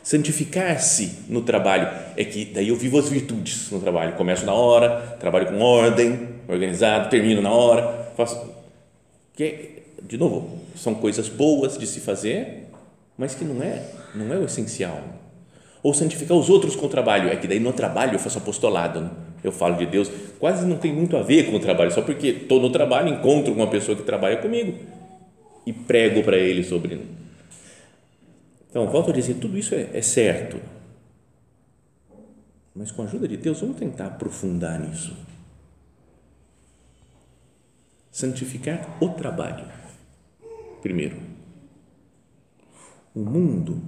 Santificar-se 0.00 1.24
no 1.28 1.42
trabalho 1.42 1.88
é 2.16 2.24
que 2.24 2.44
daí 2.44 2.68
eu 2.68 2.76
vivo 2.76 2.96
as 2.96 3.08
virtudes 3.08 3.72
no 3.72 3.80
trabalho. 3.80 4.14
Começo 4.14 4.46
na 4.46 4.54
hora, 4.54 5.16
trabalho 5.18 5.48
com 5.48 5.58
ordem, 5.58 6.28
organizado, 6.46 7.10
termino 7.10 7.42
na 7.42 7.50
hora, 7.50 8.12
faço. 8.16 8.54
Que 9.34 9.82
de 10.00 10.16
novo 10.16 10.60
são 10.76 10.94
coisas 10.94 11.28
boas 11.28 11.76
de 11.76 11.88
se 11.88 11.98
fazer, 11.98 12.68
mas 13.18 13.34
que 13.34 13.44
não 13.44 13.60
é 13.60 13.82
não 14.14 14.32
é 14.32 14.38
o 14.38 14.44
essencial. 14.44 15.02
Ou 15.86 15.94
santificar 15.94 16.36
os 16.36 16.50
outros 16.50 16.74
com 16.74 16.86
o 16.86 16.88
trabalho 16.88 17.28
é 17.28 17.36
que 17.36 17.46
daí 17.46 17.60
no 17.60 17.72
trabalho 17.72 18.16
eu 18.16 18.18
faço 18.18 18.38
apostolado, 18.38 19.02
né? 19.02 19.10
eu 19.44 19.52
falo 19.52 19.76
de 19.76 19.86
Deus, 19.86 20.10
quase 20.40 20.66
não 20.66 20.78
tem 20.78 20.92
muito 20.92 21.16
a 21.16 21.22
ver 21.22 21.48
com 21.48 21.54
o 21.54 21.60
trabalho, 21.60 21.92
só 21.92 22.02
porque 22.02 22.26
estou 22.26 22.60
no 22.60 22.70
trabalho 22.70 23.08
encontro 23.08 23.52
uma 23.52 23.68
pessoa 23.68 23.96
que 23.96 24.02
trabalha 24.02 24.38
comigo 24.38 24.74
e 25.64 25.72
prego 25.72 26.24
para 26.24 26.38
ele 26.38 26.64
sobre 26.64 26.98
então, 28.68 28.88
volto 28.88 29.10
a 29.10 29.14
dizer, 29.14 29.34
tudo 29.34 29.56
isso 29.56 29.76
é, 29.76 29.88
é 29.94 30.02
certo. 30.02 30.60
Mas 32.74 32.90
com 32.90 33.02
a 33.02 33.04
ajuda 33.04 33.28
de 33.28 33.36
Deus, 33.36 33.60
vamos 33.60 33.76
tentar 33.76 34.06
aprofundar 34.06 34.80
nisso. 34.80 35.16
Santificar 38.10 38.98
o 39.00 39.10
trabalho. 39.10 39.64
Primeiro, 40.82 41.16
o 43.14 43.20
mundo, 43.20 43.80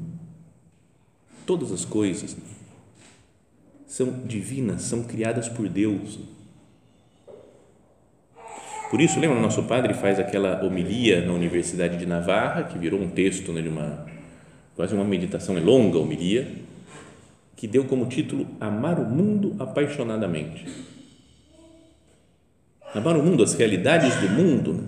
todas 1.49 1.73
as 1.73 1.83
coisas 1.83 2.37
são 3.87 4.11
divinas, 4.27 4.83
são 4.83 5.03
criadas 5.03 5.49
por 5.49 5.67
Deus. 5.67 6.19
Por 8.91 9.01
isso, 9.01 9.19
lembra, 9.19 9.41
nosso 9.41 9.63
padre 9.63 9.95
faz 9.95 10.21
aquela 10.21 10.63
homilia 10.63 11.25
na 11.25 11.33
Universidade 11.33 11.97
de 11.97 12.05
Navarra, 12.05 12.65
que 12.65 12.79
virou 12.79 13.01
um 13.01 13.09
texto 13.09 13.51
né, 13.51 13.63
de 13.63 13.69
uma 13.71 14.07
quase 14.77 14.95
uma 14.95 15.05
meditação 15.05 15.57
é 15.57 15.61
longa, 15.61 15.99
homilia, 15.99 16.53
que 17.57 17.67
deu 17.67 17.85
como 17.85 18.07
título 18.07 18.47
Amar 18.61 19.01
o 19.01 19.07
Mundo 19.07 19.57
Apaixonadamente. 19.59 20.67
Amar 22.95 23.17
o 23.17 23.23
mundo, 23.23 23.43
as 23.43 23.55
realidades 23.55 24.15
do 24.17 24.29
mundo, 24.29 24.85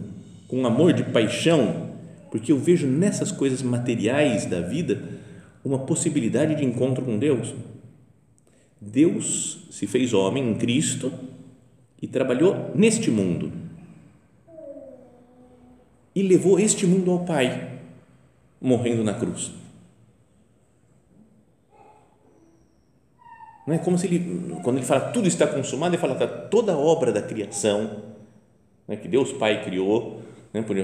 com 0.47 0.67
amor 0.67 0.93
de 0.93 1.05
paixão, 1.05 1.95
porque 2.31 2.52
eu 2.52 2.59
vejo 2.59 2.87
nessas 2.87 3.33
coisas 3.33 3.62
materiais 3.62 4.45
da 4.45 4.61
vida 4.61 5.20
uma 5.64 5.79
possibilidade 5.81 6.55
de 6.55 6.64
encontro 6.64 7.05
com 7.05 7.19
Deus. 7.19 7.55
Deus 8.81 9.67
se 9.71 9.87
fez 9.87 10.14
homem 10.14 10.50
em 10.50 10.55
Cristo 10.55 11.12
e 12.00 12.07
trabalhou 12.07 12.71
neste 12.75 13.11
mundo 13.11 13.52
e 16.14 16.23
levou 16.23 16.59
este 16.59 16.87
mundo 16.87 17.11
ao 17.11 17.25
Pai, 17.25 17.79
morrendo 18.61 19.05
na 19.05 19.14
cruz. 19.14 19.52
Não 23.67 23.75
é 23.75 23.79
como 23.79 23.97
se 23.97 24.07
ele, 24.07 24.57
quando 24.62 24.79
ele 24.79 24.87
fala 24.87 25.12
tudo 25.12 25.29
está 25.29 25.47
consumado, 25.47 25.95
ele 25.95 26.00
fala 26.00 26.14
tá, 26.17 26.26
toda 26.26 26.73
a 26.73 26.79
obra 26.79 27.12
da 27.12 27.23
criação, 27.23 28.02
né, 28.88 28.97
que 28.97 29.07
Deus 29.07 29.33
Pai 29.33 29.62
criou, 29.64 30.23
né, 30.52 30.62
por 30.62 30.76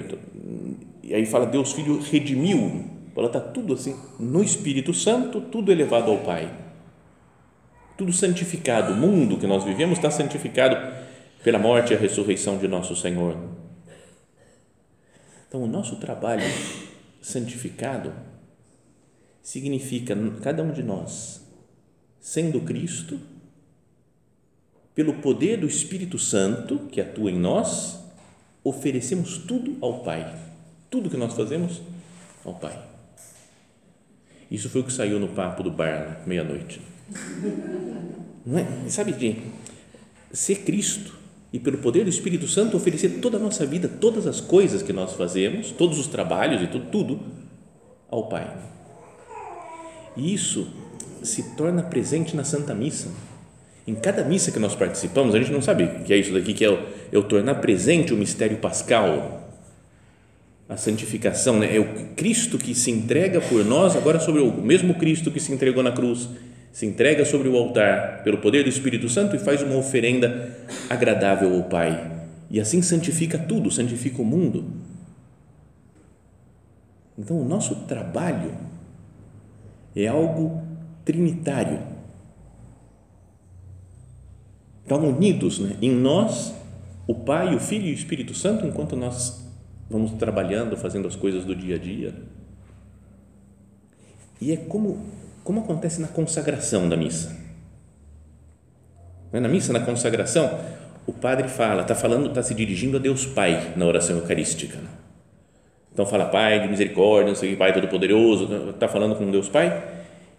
e 1.02 1.14
aí 1.14 1.26
fala 1.26 1.47
Deus 1.47 1.73
Filho 1.73 2.00
redimiu, 2.00 2.85
fala 3.16 3.26
está 3.28 3.40
tudo 3.40 3.75
assim 3.75 3.96
no 4.20 4.42
Espírito 4.44 4.94
Santo, 4.94 5.40
tudo 5.40 5.73
elevado 5.73 6.11
ao 6.11 6.18
Pai, 6.18 6.54
tudo 7.96 8.12
santificado, 8.12 8.92
o 8.92 8.96
mundo 8.96 9.38
que 9.38 9.46
nós 9.46 9.64
vivemos 9.64 9.99
está 9.99 10.11
santificado 10.11 10.76
pela 11.42 11.58
morte 11.58 11.92
e 11.92 11.96
a 11.96 11.99
ressurreição 11.99 12.58
de 12.58 12.68
nosso 12.68 12.94
Senhor. 12.94 13.37
Então, 15.49 15.62
o 15.62 15.66
nosso 15.66 15.96
trabalho 15.96 16.44
santificado 17.23 18.12
significa 19.42 20.14
cada 20.42 20.62
um 20.62 20.70
de 20.70 20.82
nós 20.82 21.44
sendo 22.26 22.61
Cristo, 22.61 23.20
pelo 24.92 25.14
poder 25.14 25.58
do 25.61 25.66
Espírito 25.68 26.18
Santo 26.18 26.80
que 26.90 27.00
atua 27.00 27.30
em 27.30 27.38
nós, 27.38 28.00
oferecemos 28.64 29.38
tudo 29.38 29.76
ao 29.80 30.02
Pai. 30.02 30.37
Tudo 30.90 31.08
que 31.08 31.16
nós 31.16 31.35
fazemos 31.35 31.80
ao 32.44 32.54
Pai. 32.54 32.96
Isso 34.50 34.69
foi 34.69 34.81
o 34.81 34.85
que 34.85 34.93
saiu 34.93 35.19
no 35.19 35.29
papo 35.29 35.62
do 35.62 35.71
bar, 35.71 36.23
meia-noite. 36.26 36.81
Não 38.45 38.59
é? 38.59 38.67
Sabe, 38.88 39.12
de 39.12 39.37
ser 40.33 40.57
Cristo 40.57 41.15
e 41.53 41.59
pelo 41.59 41.79
poder 41.79 42.05
do 42.05 42.11
Espírito 42.11 42.47
Santo 42.47 42.76
oferecer 42.76 43.21
toda 43.21 43.38
a 43.38 43.41
nossa 43.41 43.65
vida, 43.65 43.88
todas 43.88 44.26
as 44.26 44.41
coisas 44.41 44.83
que 44.83 44.93
nós 44.93 45.15
fazemos, 45.15 45.71
todos 45.71 45.99
os 45.99 46.07
trabalhos 46.07 46.62
e 46.62 46.67
tudo, 46.67 46.87
tudo 46.91 47.21
ao 48.09 48.29
Pai. 48.29 48.57
E 50.17 50.33
isso 50.33 50.69
se 51.23 51.57
torna 51.57 51.83
presente 51.83 52.37
na 52.37 52.45
Santa 52.45 52.75
Missa. 52.75 53.09
Em 53.87 53.95
cada 53.95 54.25
missa 54.25 54.50
que 54.50 54.59
nós 54.59 54.75
participamos, 54.75 55.35
a 55.35 55.38
gente 55.38 55.53
não 55.53 55.62
sabe 55.62 55.87
que 56.05 56.12
é 56.12 56.17
isso 56.17 56.33
daqui, 56.33 56.53
que 56.53 56.65
é 56.65 56.71
o, 56.71 56.79
é 57.12 57.19
o 57.19 57.23
tornar 57.23 57.57
presente 57.57 58.12
o 58.12 58.17
mistério 58.17 58.57
pascal, 58.57 59.46
a 60.68 60.76
santificação, 60.76 61.58
né? 61.58 61.76
é 61.76 61.78
o 61.78 62.14
Cristo 62.14 62.58
que 62.58 62.75
se 62.75 62.90
entrega 62.90 63.40
por 63.40 63.64
nós, 63.64 63.94
agora 63.94 64.18
sobre 64.18 64.40
o 64.42 64.52
mesmo 64.52 64.94
Cristo 64.94 65.30
que 65.30 65.38
se 65.38 65.52
entregou 65.52 65.82
na 65.82 65.92
cruz, 65.92 66.28
se 66.73 66.85
entrega 66.85 67.25
sobre 67.25 67.49
o 67.49 67.56
altar 67.56 68.23
pelo 68.25 68.38
poder 68.38 68.64
do 68.64 68.68
Espírito 68.68 69.08
Santo 69.08 69.37
e 69.37 69.38
faz 69.38 69.62
uma 69.62 69.76
oferenda 69.76 70.56
agradável 70.90 71.54
ao 71.54 71.64
Pai. 71.64 72.12
E 72.50 72.61
assim 72.61 72.82
santifica 72.82 73.38
tudo, 73.38 73.70
santifica 73.70 74.20
o 74.20 74.25
mundo. 74.25 74.64
Então, 77.18 77.40
o 77.40 77.49
nosso 77.49 77.75
trabalho 77.87 78.52
é 79.94 80.06
algo 80.06 80.62
trinitário. 81.04 81.78
Estão 84.82 85.08
unidos 85.08 85.58
né? 85.58 85.76
em 85.80 85.90
nós, 85.90 86.52
o 87.06 87.14
Pai, 87.14 87.54
o 87.54 87.61
Filho 87.61 87.87
e 87.87 87.92
o 87.92 87.94
Espírito 87.94 88.35
Santo, 88.35 88.66
enquanto 88.66 88.94
nós 88.94 89.46
vamos 89.88 90.12
trabalhando, 90.12 90.76
fazendo 90.76 91.07
as 91.09 91.16
coisas 91.16 91.45
do 91.45 91.55
dia 91.55 91.76
a 91.76 91.78
dia. 91.78 92.14
E 94.40 94.52
é 94.52 94.57
como 94.57 95.05
como 95.47 95.61
acontece 95.61 96.00
na 96.00 96.09
consagração 96.09 96.88
da 96.88 96.97
missa. 96.97 97.37
Na 99.33 99.49
missa, 99.49 99.73
na 99.73 99.78
consagração, 99.78 100.59
o 101.07 101.12
padre 101.12 101.47
fala, 101.47 101.83
está 101.83 101.95
falando, 101.95 102.26
está 102.26 102.43
se 102.43 102.52
dirigindo 102.52 102.97
a 102.97 103.00
Deus 103.00 103.25
Pai 103.26 103.75
na 103.76 103.87
oração 103.87 104.16
eucarística. 104.16 104.76
Então 105.93 106.05
fala 106.05 106.25
Pai 106.25 106.61
de 106.61 106.66
misericórdia, 106.66 107.28
não 107.28 107.37
sei 107.37 107.55
Pai 107.55 107.73
Todo-Poderoso, 107.73 108.71
está 108.71 108.88
falando 108.88 109.14
com 109.14 109.31
Deus 109.31 109.49
Pai. 109.49 109.85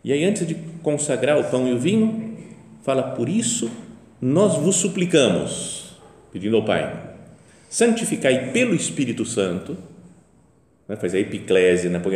E 0.04 0.12
aí, 0.12 0.26
antes 0.26 0.46
de 0.46 0.56
consagrar 0.84 1.40
o 1.40 1.46
pão 1.46 1.66
e 1.70 1.74
o 1.74 1.80
vinho, 1.80 2.38
fala: 2.84 3.02
Por 3.02 3.30
isso 3.30 3.72
nós 4.22 4.58
vos 4.58 4.76
suplicamos, 4.76 5.96
pedindo 6.34 6.58
ao 6.58 6.66
Pai, 6.66 7.07
santificai 7.70 8.52
pelo 8.52 8.74
Espírito 8.74 9.26
Santo, 9.26 9.78
né, 10.88 10.96
faz 10.96 11.14
a 11.14 11.20
epiclese, 11.20 11.90
né, 11.90 12.00
põe 12.00 12.16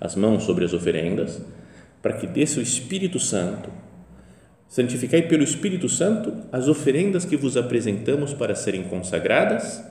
as 0.00 0.16
mãos 0.16 0.44
sobre 0.44 0.64
as 0.64 0.72
oferendas 0.72 1.40
para 2.02 2.14
que 2.14 2.26
desça 2.26 2.60
o 2.60 2.62
Espírito 2.62 3.18
Santo. 3.18 3.70
Santificai 4.68 5.22
pelo 5.22 5.42
Espírito 5.42 5.88
Santo 5.88 6.32
as 6.52 6.68
oferendas 6.68 7.24
que 7.24 7.36
vos 7.36 7.56
apresentamos 7.56 8.34
para 8.34 8.54
serem 8.54 8.82
consagradas, 8.84 9.82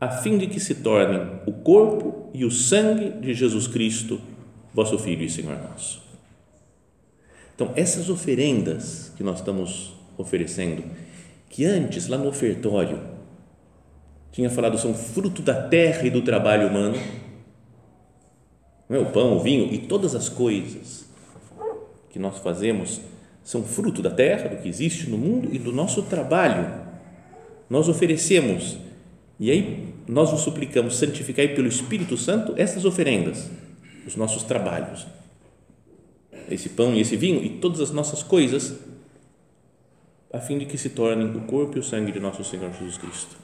a 0.00 0.08
fim 0.08 0.38
de 0.38 0.46
que 0.46 0.60
se 0.60 0.76
tornem 0.76 1.40
o 1.46 1.52
corpo 1.52 2.30
e 2.34 2.44
o 2.44 2.50
sangue 2.50 3.10
de 3.20 3.34
Jesus 3.34 3.66
Cristo, 3.66 4.20
vosso 4.72 4.98
Filho 4.98 5.24
e 5.24 5.30
Senhor 5.30 5.56
nosso. 5.56 6.02
Então, 7.54 7.72
essas 7.76 8.10
oferendas 8.10 9.12
que 9.16 9.22
nós 9.22 9.38
estamos 9.38 9.94
oferecendo, 10.18 10.82
que 11.48 11.64
antes, 11.64 12.08
lá 12.08 12.18
no 12.18 12.28
ofertório, 12.28 13.13
tinha 14.34 14.50
falado 14.50 14.76
são 14.76 14.92
fruto 14.92 15.40
da 15.42 15.54
terra 15.54 16.04
e 16.08 16.10
do 16.10 16.20
trabalho 16.20 16.66
humano, 16.66 16.98
não 18.88 18.96
é? 18.96 19.00
o 19.00 19.06
pão, 19.06 19.36
o 19.36 19.40
vinho 19.40 19.72
e 19.72 19.78
todas 19.78 20.12
as 20.16 20.28
coisas 20.28 21.08
que 22.10 22.18
nós 22.18 22.38
fazemos 22.38 23.00
são 23.44 23.62
fruto 23.62 24.02
da 24.02 24.10
terra, 24.10 24.48
do 24.48 24.56
que 24.60 24.68
existe 24.68 25.08
no 25.08 25.16
mundo 25.16 25.50
e 25.52 25.58
do 25.60 25.70
nosso 25.70 26.02
trabalho. 26.02 26.68
Nós 27.70 27.88
oferecemos 27.88 28.76
e 29.38 29.52
aí 29.52 29.94
nós 30.08 30.32
nos 30.32 30.40
suplicamos 30.40 30.96
santificai 30.96 31.54
pelo 31.54 31.68
Espírito 31.68 32.16
Santo 32.16 32.54
essas 32.56 32.84
oferendas, 32.84 33.48
os 34.04 34.16
nossos 34.16 34.42
trabalhos, 34.42 35.06
esse 36.50 36.70
pão 36.70 36.92
e 36.92 37.00
esse 37.00 37.16
vinho 37.16 37.40
e 37.40 37.50
todas 37.50 37.80
as 37.80 37.92
nossas 37.92 38.24
coisas, 38.24 38.80
a 40.32 40.40
fim 40.40 40.58
de 40.58 40.66
que 40.66 40.76
se 40.76 40.90
tornem 40.90 41.36
o 41.36 41.42
corpo 41.42 41.76
e 41.76 41.78
o 41.80 41.84
sangue 41.84 42.10
de 42.10 42.18
nosso 42.18 42.42
Senhor 42.42 42.72
Jesus 42.72 42.98
Cristo. 42.98 43.43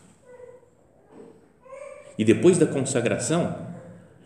E 2.18 2.24
depois 2.24 2.58
da 2.58 2.66
consagração, 2.66 3.56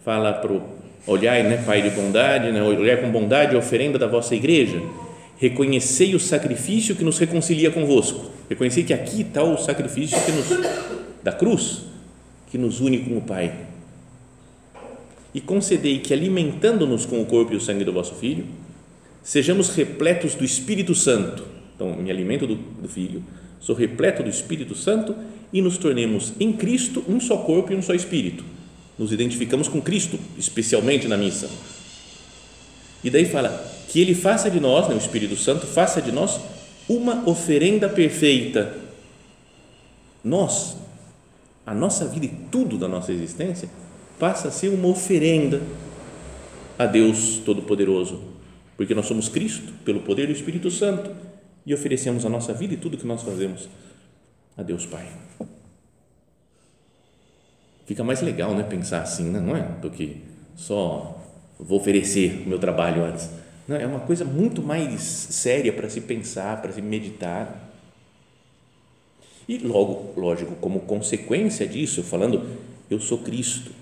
fala 0.05 0.33
para 0.33 0.53
o 0.53 0.63
Olhai, 1.07 1.43
né, 1.43 1.63
Pai 1.65 1.83
de 1.83 1.91
bondade, 1.91 2.51
né, 2.51 2.63
olhai 2.63 2.97
com 2.97 3.11
bondade 3.11 3.55
a 3.55 3.59
oferenda 3.59 3.99
da 3.99 4.07
vossa 4.07 4.35
igreja. 4.35 4.83
Reconhecei 5.37 6.15
o 6.15 6.21
sacrifício 6.21 6.97
que 6.97 7.05
nos 7.05 7.19
reconcilia 7.19 7.71
convosco. 7.71 8.31
Reconhecei 8.49 8.85
que 8.85 8.95
aqui 8.95 9.21
está 9.21 9.43
o 9.43 9.59
sacrifício 9.59 10.19
que 10.25 10.33
nos, 10.33 10.47
da 11.23 11.33
cruz 11.33 11.83
que 12.51 12.57
nos 12.57 12.81
une 12.81 13.01
com 13.01 13.19
o 13.19 13.21
Pai. 13.21 13.53
E 15.35 15.41
concedei 15.41 15.99
que, 15.99 16.15
alimentando-nos 16.15 17.05
com 17.05 17.21
o 17.21 17.27
corpo 17.27 17.53
e 17.53 17.57
o 17.57 17.61
sangue 17.61 17.85
do 17.85 17.93
vosso 17.93 18.15
Filho, 18.15 18.47
sejamos 19.23 19.75
repletos 19.75 20.35
do 20.35 20.45
Espírito 20.45 20.95
Santo. 20.95 21.45
Então, 21.75 21.97
me 21.97 22.11
alimento 22.11 22.47
do, 22.47 22.55
do 22.55 22.89
Filho, 22.89 23.23
sou 23.59 23.75
repleto 23.75 24.23
do 24.23 24.31
Espírito 24.31 24.75
Santo 24.75 25.15
e 25.55 25.63
nos 25.63 25.79
tornemos 25.79 26.35
em 26.39 26.53
Cristo 26.53 27.03
um 27.09 27.19
só 27.19 27.39
corpo 27.39 27.73
e 27.73 27.77
um 27.77 27.81
só 27.81 27.95
Espírito 27.95 28.45
nos 28.99 29.13
identificamos 29.13 29.69
com 29.69 29.81
Cristo, 29.81 30.19
especialmente 30.39 31.09
na 31.09 31.17
missa. 31.17 31.49
E 33.03 33.11
daí 33.11 33.27
fala 33.27 33.51
que 33.89 34.01
ele 34.01 34.15
faça 34.15 34.51
de 34.51 34.61
nós, 34.61 34.89
né, 34.89 34.95
o 34.95 34.99
Espírito 34.99 35.37
Santo, 35.37 35.67
faça 35.67 36.01
de 36.01 36.13
nós 36.13 36.41
uma 36.89 37.29
oferenda 37.29 37.89
perfeita. 37.89 38.77
Nós, 40.23 40.77
a 41.67 41.75
nossa 41.75 42.07
vida 42.07 42.27
e 42.27 42.29
tudo 42.51 42.79
da 42.79 42.89
nossa 42.89 43.13
existência 43.13 43.69
passa 44.19 44.49
a 44.49 44.51
ser 44.51 44.69
uma 44.69 44.89
oferenda 44.89 45.61
a 46.79 46.87
Deus 46.87 47.41
Todo-Poderoso, 47.45 48.21
porque 48.77 48.95
nós 48.95 49.07
somos 49.07 49.29
Cristo 49.29 49.73
pelo 49.85 50.01
poder 50.01 50.27
do 50.27 50.33
Espírito 50.33 50.71
Santo 50.71 51.11
e 51.67 51.75
oferecemos 51.75 52.25
a 52.25 52.29
nossa 52.29 52.53
vida 52.53 52.75
e 52.75 52.77
tudo 52.77 52.97
que 52.97 53.07
nós 53.07 53.23
fazemos 53.23 53.69
a 54.57 54.63
Deus 54.63 54.87
Pai 54.87 55.07
fica 57.87 58.03
mais 58.03 58.21
legal, 58.21 58.55
né, 58.55 58.63
pensar 58.63 59.03
assim, 59.03 59.25
né, 59.25 59.41
não 59.41 59.57
é? 59.57 59.63
Do 59.81 59.91
que 59.91 60.23
só 60.57 61.21
vou 61.59 61.79
oferecer 61.79 62.43
o 62.45 62.49
meu 62.49 62.59
trabalho 62.59 63.05
antes. 63.05 63.29
Não, 63.67 63.77
é 63.77 63.87
uma 63.87 64.01
coisa 64.01 64.25
muito 64.25 64.63
mais 64.63 65.01
séria 65.03 65.73
para 65.73 65.89
se 65.89 66.01
pensar, 66.01 66.61
para 66.61 66.73
se 66.73 66.83
meditar. 66.83 67.73
E 69.49 69.59
logo, 69.59 70.19
lógico, 70.19 70.55
como 70.57 70.81
consequência 70.81 71.67
disso, 71.67 72.03
falando, 72.03 72.43
eu 72.91 73.01
sou 73.01 73.19
Cristo, 73.19 73.73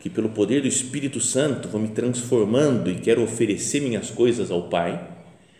que 0.00 0.08
pelo 0.08 0.30
poder 0.30 0.62
do 0.62 0.68
Espírito 0.68 1.20
Santo 1.20 1.68
vou 1.68 1.80
me 1.80 1.88
transformando 1.88 2.90
e 2.90 2.96
quero 2.96 3.22
oferecer 3.22 3.80
minhas 3.80 4.10
coisas 4.10 4.50
ao 4.50 4.68
Pai, 4.68 5.08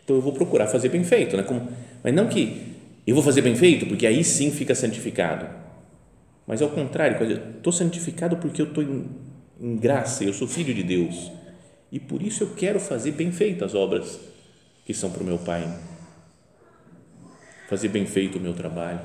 então 0.03 0.17
eu 0.17 0.23
vou 0.23 0.33
procurar 0.33 0.67
fazer 0.67 0.89
bem 0.89 1.05
feito, 1.05 1.37
né? 1.37 1.43
Como, 1.43 1.69
mas 2.03 2.15
não 2.15 2.29
que 2.29 2.76
eu 3.07 3.15
vou 3.15 3.23
fazer 3.23 3.43
bem 3.43 3.55
feito, 3.55 3.87
porque 3.87 4.07
aí 4.07 4.25
sim 4.25 4.51
fica 4.51 4.75
santificado 4.75 5.67
mas 6.47 6.63
ao 6.63 6.69
contrário, 6.69 7.19
estou 7.57 7.73
santificado 7.73 8.37
porque 8.37 8.63
eu 8.63 8.67
estou 8.67 8.83
em, 8.83 9.07
em 9.61 9.77
graça, 9.77 10.23
eu 10.23 10.33
sou 10.33 10.47
filho 10.47 10.73
de 10.73 10.83
Deus 10.83 11.33
e 11.91 11.99
por 11.99 12.23
isso 12.23 12.45
eu 12.45 12.51
quero 12.55 12.79
fazer 12.79 13.13
bem 13.13 13.33
feitas 13.33 13.71
as 13.71 13.75
obras 13.75 14.21
que 14.85 14.95
são 14.95 15.11
para 15.11 15.23
o 15.23 15.27
meu 15.27 15.39
Pai, 15.39 15.69
fazer 17.69 17.89
bem 17.89 18.07
feito 18.07 18.39
o 18.39 18.41
meu 18.41 18.55
trabalho. 18.55 19.01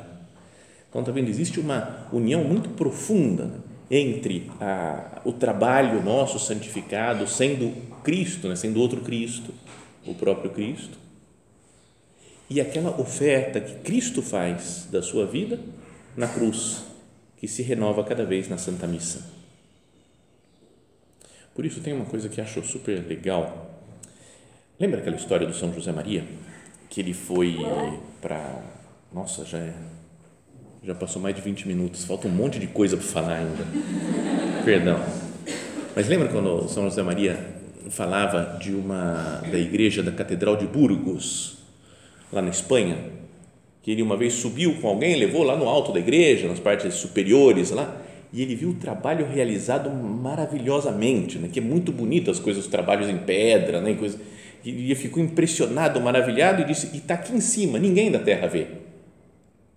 Então, 0.87 1.01
está 1.01 1.11
vendo? 1.11 1.29
Existe 1.29 1.59
uma 1.59 2.07
união 2.13 2.43
muito 2.43 2.69
profunda 2.69 3.49
entre 3.89 4.51
a, 4.59 5.21
o 5.25 5.33
trabalho 5.33 6.03
nosso 6.03 6.37
santificado, 6.37 7.27
sendo 7.27 7.73
Cristo, 8.03 8.47
né? 8.47 8.55
sendo 8.55 8.79
outro 8.79 9.01
Cristo, 9.01 9.51
o 10.05 10.13
próprio 10.13 10.51
Cristo, 10.51 10.99
e 12.51 12.59
aquela 12.59 12.99
oferta 12.99 13.61
que 13.61 13.75
Cristo 13.75 14.21
faz 14.21 14.85
da 14.91 15.01
sua 15.01 15.25
vida 15.25 15.57
na 16.17 16.27
cruz 16.27 16.83
que 17.37 17.47
se 17.47 17.63
renova 17.63 18.03
cada 18.03 18.25
vez 18.25 18.49
na 18.49 18.57
Santa 18.57 18.85
Missa. 18.85 19.25
Por 21.55 21.65
isso 21.65 21.79
tem 21.79 21.93
uma 21.93 22.03
coisa 22.03 22.27
que 22.27 22.41
acho 22.41 22.61
super 22.61 23.07
legal. 23.07 23.71
Lembra 24.77 24.99
aquela 24.99 25.15
história 25.15 25.47
do 25.47 25.53
São 25.53 25.73
José 25.73 25.93
Maria? 25.93 26.25
Que 26.89 26.99
ele 26.99 27.13
foi 27.13 27.55
para. 28.21 28.61
Nossa, 29.13 29.45
já 29.45 29.57
é, 29.57 29.73
já 30.83 30.93
passou 30.93 31.21
mais 31.21 31.33
de 31.33 31.41
20 31.41 31.69
minutos, 31.69 32.03
falta 32.03 32.27
um 32.27 32.31
monte 32.31 32.59
de 32.59 32.67
coisa 32.67 32.97
para 32.97 33.05
falar 33.05 33.35
ainda. 33.37 33.63
Perdão. 34.65 34.99
Mas 35.95 36.09
lembra 36.09 36.27
quando 36.27 36.67
São 36.67 36.83
José 36.83 37.01
Maria 37.01 37.39
falava 37.89 38.57
de 38.59 38.73
uma 38.73 39.41
da 39.49 39.57
igreja 39.57 40.03
da 40.03 40.11
Catedral 40.11 40.57
de 40.57 40.67
Burgos, 40.67 41.60
lá 42.31 42.41
na 42.41 42.49
Espanha? 42.49 43.21
que 43.81 43.91
ele 43.91 44.01
uma 44.01 44.15
vez 44.15 44.33
subiu 44.33 44.75
com 44.79 44.87
alguém, 44.87 45.15
levou 45.15 45.43
lá 45.43 45.55
no 45.55 45.67
alto 45.67 45.91
da 45.91 45.99
igreja, 45.99 46.47
nas 46.47 46.59
partes 46.59 46.93
superiores 46.95 47.71
lá, 47.71 47.99
e 48.31 48.41
ele 48.41 48.55
viu 48.55 48.69
o 48.69 48.73
trabalho 48.75 49.25
realizado 49.25 49.89
maravilhosamente, 49.89 51.37
né? 51.37 51.49
que 51.51 51.59
é 51.59 51.61
muito 51.61 51.91
bonito 51.91 52.29
as 52.29 52.39
coisas, 52.39 52.65
os 52.65 52.69
trabalhos 52.69 53.09
em 53.09 53.17
pedra, 53.17 53.81
né? 53.81 53.93
Coisa, 53.95 54.19
e 54.63 54.93
ficou 54.93 55.21
impressionado, 55.21 55.99
maravilhado 55.99 56.61
e 56.61 56.65
disse: 56.65 56.91
e 56.93 56.97
está 56.99 57.15
aqui 57.15 57.33
em 57.33 57.41
cima, 57.41 57.79
ninguém 57.79 58.11
da 58.11 58.19
terra 58.19 58.47
vê. 58.47 58.67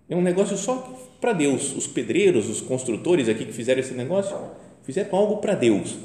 É 0.08 0.14
um 0.14 0.20
negócio 0.20 0.56
só 0.58 0.76
para 1.20 1.32
Deus. 1.32 1.74
Os 1.74 1.86
pedreiros, 1.86 2.50
os 2.50 2.60
construtores 2.60 3.28
aqui 3.28 3.46
que 3.46 3.52
fizeram 3.52 3.80
esse 3.80 3.94
negócio, 3.94 4.36
fizeram 4.82 5.18
algo 5.18 5.38
para 5.38 5.54
Deus. 5.54 5.96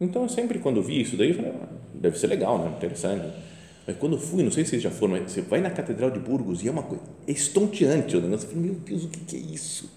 Então, 0.00 0.22
eu 0.22 0.28
sempre 0.30 0.58
quando 0.58 0.82
vi 0.82 1.02
isso 1.02 1.16
daí, 1.16 1.28
eu 1.28 1.34
falei, 1.34 1.52
ah, 1.52 1.68
deve 1.94 2.18
ser 2.18 2.26
legal, 2.28 2.58
né? 2.58 2.72
interessante. 2.74 3.26
Mas 3.86 3.96
quando 3.96 4.18
fui, 4.18 4.42
não 4.42 4.50
sei 4.50 4.64
se 4.64 4.70
vocês 4.70 4.82
já 4.82 4.90
foram, 4.90 5.14
mas 5.14 5.32
você 5.32 5.40
vai 5.40 5.60
na 5.60 5.70
Catedral 5.70 6.10
de 6.10 6.20
Burgos 6.20 6.62
e 6.62 6.68
é 6.68 6.70
uma 6.70 6.82
coisa 6.82 7.02
estonteante 7.26 8.16
o 8.16 8.20
negócio. 8.20 8.46
Eu 8.46 8.50
falei, 8.52 8.70
meu 8.70 8.74
Deus, 8.74 9.04
o 9.04 9.08
que 9.08 9.36
é 9.36 9.40
isso? 9.40 9.90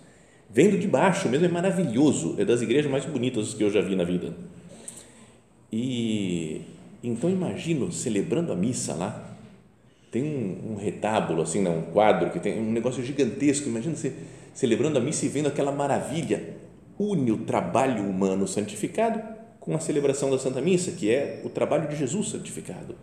Vendo 0.49 0.77
de 0.77 0.87
baixo 0.87 1.29
mesmo, 1.29 1.45
é 1.45 1.49
maravilhoso. 1.49 2.35
É 2.39 2.45
das 2.45 2.61
igrejas 2.61 2.89
mais 2.89 3.05
bonitas 3.05 3.53
que 3.53 3.63
eu 3.63 3.69
já 3.69 3.81
vi 3.81 3.95
na 3.95 4.03
vida. 4.03 4.33
E 5.71 6.61
então 7.03 7.29
imagino 7.29 7.91
celebrando 7.91 8.51
a 8.51 8.55
missa 8.55 8.93
lá. 8.95 9.35
Tem 10.09 10.23
um, 10.23 10.71
um 10.71 10.75
retábulo, 10.75 11.41
assim, 11.41 11.61
né, 11.61 11.69
um 11.69 11.91
quadro 11.91 12.29
que 12.31 12.39
tem 12.39 12.59
um 12.59 12.71
negócio 12.71 13.03
gigantesco. 13.03 13.67
Imagina 13.67 13.95
você 13.95 14.13
celebrando 14.53 14.97
a 14.97 15.01
missa 15.01 15.25
e 15.25 15.29
vendo 15.29 15.47
aquela 15.47 15.71
maravilha. 15.71 16.55
Une 16.97 17.31
o 17.31 17.39
trabalho 17.39 18.09
humano 18.09 18.47
santificado 18.47 19.21
com 19.59 19.75
a 19.75 19.79
celebração 19.79 20.31
da 20.31 20.39
Santa 20.39 20.61
Missa, 20.61 20.91
que 20.91 21.11
é 21.11 21.41
o 21.43 21.49
trabalho 21.49 21.89
de 21.89 21.95
Jesus 21.97 22.29
santificado. 22.29 22.95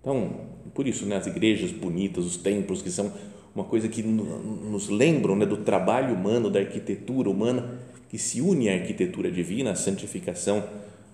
Então, 0.00 0.48
por 0.74 0.86
isso, 0.86 1.04
né, 1.06 1.16
as 1.16 1.26
igrejas 1.26 1.70
bonitas, 1.70 2.24
os 2.24 2.36
templos, 2.36 2.80
que 2.80 2.90
são 2.90 3.12
uma 3.54 3.64
coisa 3.64 3.88
que 3.88 4.02
nos 4.02 4.88
lembram 4.88 5.36
né, 5.36 5.44
do 5.44 5.58
trabalho 5.58 6.14
humano, 6.14 6.50
da 6.50 6.60
arquitetura 6.60 7.28
humana, 7.28 7.78
que 8.08 8.18
se 8.18 8.40
une 8.40 8.68
à 8.68 8.74
arquitetura 8.74 9.30
divina, 9.30 9.72
à 9.72 9.74
santificação 9.74 10.64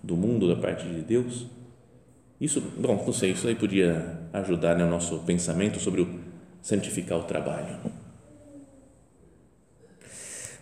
do 0.03 0.16
mundo 0.16 0.49
da 0.49 0.57
parte 0.57 0.87
de 0.87 1.03
Deus. 1.03 1.46
Isso, 2.40 2.61
bom, 2.61 3.03
não 3.05 3.12
sei, 3.12 3.33
isso 3.33 3.49
aí 3.49 3.55
podia 3.55 4.20
ajudar 4.33 4.77
né, 4.77 4.85
nosso 4.85 5.18
pensamento 5.20 5.81
sobre 5.81 6.03
o 6.03 6.20
santificar 6.62 7.18
o 7.18 7.25
trabalho. 7.25 7.79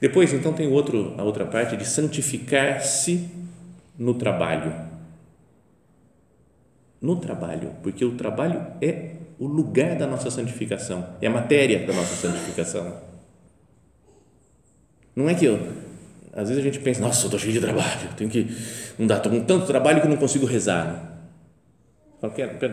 Depois, 0.00 0.32
então, 0.32 0.52
tem 0.52 0.68
outro, 0.68 1.14
a 1.18 1.22
outra 1.22 1.46
parte 1.46 1.76
de 1.76 1.84
santificar-se 1.87 3.28
no 3.98 4.14
trabalho 4.14 4.93
no 7.04 7.16
trabalho, 7.16 7.72
porque 7.82 8.02
o 8.02 8.12
trabalho 8.12 8.66
é 8.80 9.16
o 9.38 9.46
lugar 9.46 9.94
da 9.94 10.06
nossa 10.06 10.30
santificação, 10.30 11.06
é 11.20 11.26
a 11.26 11.30
matéria 11.30 11.86
da 11.86 11.92
nossa 11.92 12.14
santificação. 12.14 12.96
Não 15.14 15.28
é 15.28 15.34
que 15.34 15.44
eu, 15.44 15.58
às 16.32 16.48
vezes 16.48 16.62
a 16.62 16.64
gente 16.64 16.78
pensa, 16.78 17.02
nossa, 17.02 17.20
eu 17.20 17.26
estou 17.26 17.38
cheio 17.38 17.52
de 17.52 17.60
trabalho, 17.60 18.08
tenho 18.16 18.30
que, 18.30 18.48
não 18.98 19.06
dá, 19.06 19.18
estou 19.18 19.30
com 19.30 19.44
tanto 19.44 19.66
trabalho 19.66 20.00
que 20.00 20.08
não 20.08 20.16
consigo 20.16 20.46
rezar. 20.46 21.12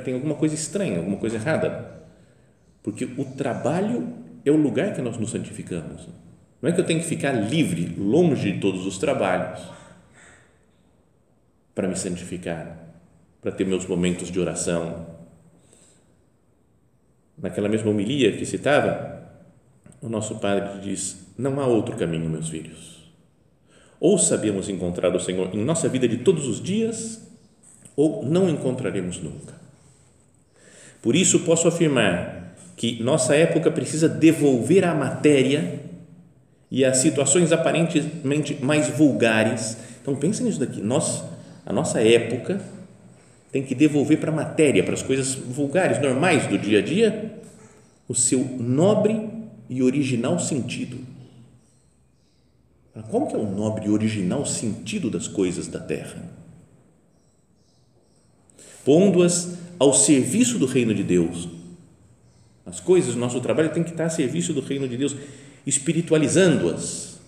Tem 0.06 0.13
alguma 0.13 0.36
coisa 0.36 0.56
estranha, 0.56 1.00
alguma 1.00 1.17
coisa 1.17 1.36
errada, 1.36 2.02
porque 2.82 3.04
o 3.17 3.26
trabalho 3.26 4.13
é 4.46 4.50
o 4.50 4.56
lugar 4.56 4.94
que 4.94 5.02
nós 5.02 5.17
nos 5.17 5.32
santificamos. 5.32 6.08
Não 6.62 6.70
é 6.70 6.72
que 6.72 6.80
eu 6.80 6.86
tenho 6.86 7.02
que 7.02 7.06
ficar 7.06 7.34
livre, 7.34 7.96
longe 7.98 8.54
de 8.54 8.62
todos 8.62 8.86
os 8.86 8.98
trabalhos, 8.98 9.60
para 11.76 11.86
me 11.86 11.98
santificar 11.98 12.91
para 13.42 13.52
ter 13.52 13.66
meus 13.66 13.86
momentos 13.86 14.30
de 14.30 14.40
oração. 14.40 15.08
Naquela 17.38 17.68
mesma 17.68 17.90
homilia 17.90 18.38
que 18.38 18.46
citava, 18.46 19.20
o 20.00 20.08
nosso 20.08 20.36
Padre 20.36 20.80
diz: 20.82 21.26
Não 21.38 21.60
há 21.60 21.66
outro 21.66 21.96
caminho, 21.98 22.30
meus 22.30 22.50
filhos. 22.50 23.02
Ou 24.00 24.18
sabemos 24.18 24.70
encontrar 24.70 25.16
o 25.16 25.20
Senhor 25.20 25.50
em 25.54 25.64
nossa 25.64 25.90
vida 25.90 26.08
de 26.08 26.18
todos 26.18 26.48
os 26.48 26.62
dias, 26.62 27.28
ou 27.96 28.24
não 28.24 28.50
encontraremos 28.50 29.20
nunca. 29.20 29.60
Por 31.02 31.16
isso, 31.16 31.40
posso 31.40 31.68
afirmar 31.68 32.56
que 32.78 33.02
nossa 33.02 33.36
época 33.36 33.72
precisa 33.72 34.08
devolver 34.08 34.84
à 34.86 34.94
matéria 34.94 35.80
e 36.70 36.86
às 36.86 36.98
situações 36.98 37.52
aparentemente 37.52 38.58
mais 38.64 38.88
vulgares. 38.88 39.78
Então, 40.02 40.16
pensem 40.16 40.46
nisso 40.46 40.60
daqui. 40.60 40.82
Nós, 40.82 41.24
a 41.66 41.74
nossa 41.74 42.02
época 42.02 42.62
tem 43.52 43.64
que 43.64 43.76
devolver 43.76 44.20
para 44.20 44.32
a 44.32 44.36
matéria, 44.36 44.84
para 44.84 44.94
as 44.94 45.04
coisas 45.04 45.36
vulgares, 45.36 46.02
normais 46.02 46.48
do 46.48 46.58
dia 46.58 46.80
a 46.80 46.82
dia, 46.82 47.40
o 48.08 48.16
seu 48.16 48.40
nobre 48.40 49.30
e 49.70 49.84
original 49.84 50.40
sentido. 50.40 50.98
Qual 53.10 53.28
que 53.28 53.36
é 53.36 53.38
o 53.40 53.50
nobre 53.50 53.88
e 53.88 53.90
original 53.90 54.46
sentido 54.46 55.10
das 55.10 55.28
coisas 55.28 55.68
da 55.68 55.80
terra? 55.80 56.24
Pondo-as 58.86 59.58
ao 59.78 59.94
serviço 59.94 60.58
do 60.58 60.66
reino 60.66 60.94
de 60.94 61.04
Deus. 61.04 61.50
As 62.66 62.80
coisas 62.80 63.16
nosso 63.16 63.42
trabalho 63.42 63.74
têm 63.74 63.84
que 63.84 63.92
estar 63.92 64.06
a 64.06 64.10
serviço 64.10 64.54
do 64.54 64.62
reino 64.62 64.88
de 64.88 64.96
Deus, 64.96 65.16
espiritualizando-as, 65.66 67.20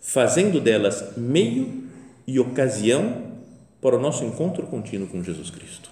fazendo 0.00 0.60
delas 0.60 1.16
meio 1.16 1.84
e 2.26 2.38
ocasião 2.38 3.28
para 3.80 3.96
o 3.96 4.00
nosso 4.00 4.24
encontro 4.24 4.66
contínuo 4.66 5.06
com 5.06 5.22
Jesus 5.22 5.50
Cristo. 5.50 5.90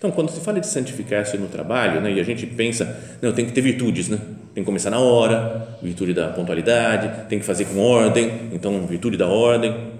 Então, 0.00 0.10
quando 0.10 0.30
se 0.30 0.40
fala 0.40 0.58
de 0.58 0.66
santificar-se 0.66 1.36
no 1.36 1.48
trabalho, 1.48 2.00
né, 2.00 2.10
e 2.10 2.18
a 2.20 2.22
gente 2.22 2.46
pensa, 2.46 3.18
não, 3.20 3.32
tem 3.32 3.44
que 3.44 3.52
ter 3.52 3.60
virtudes, 3.60 4.08
né? 4.08 4.18
Tem 4.54 4.62
que 4.62 4.64
começar 4.64 4.88
na 4.88 4.98
hora, 4.98 5.76
virtude 5.82 6.14
da 6.14 6.28
pontualidade, 6.30 7.28
tem 7.28 7.38
que 7.38 7.44
fazer 7.44 7.66
com 7.66 7.78
ordem, 7.78 8.48
então 8.52 8.86
virtude 8.86 9.18
da 9.18 9.26
ordem. 9.26 9.92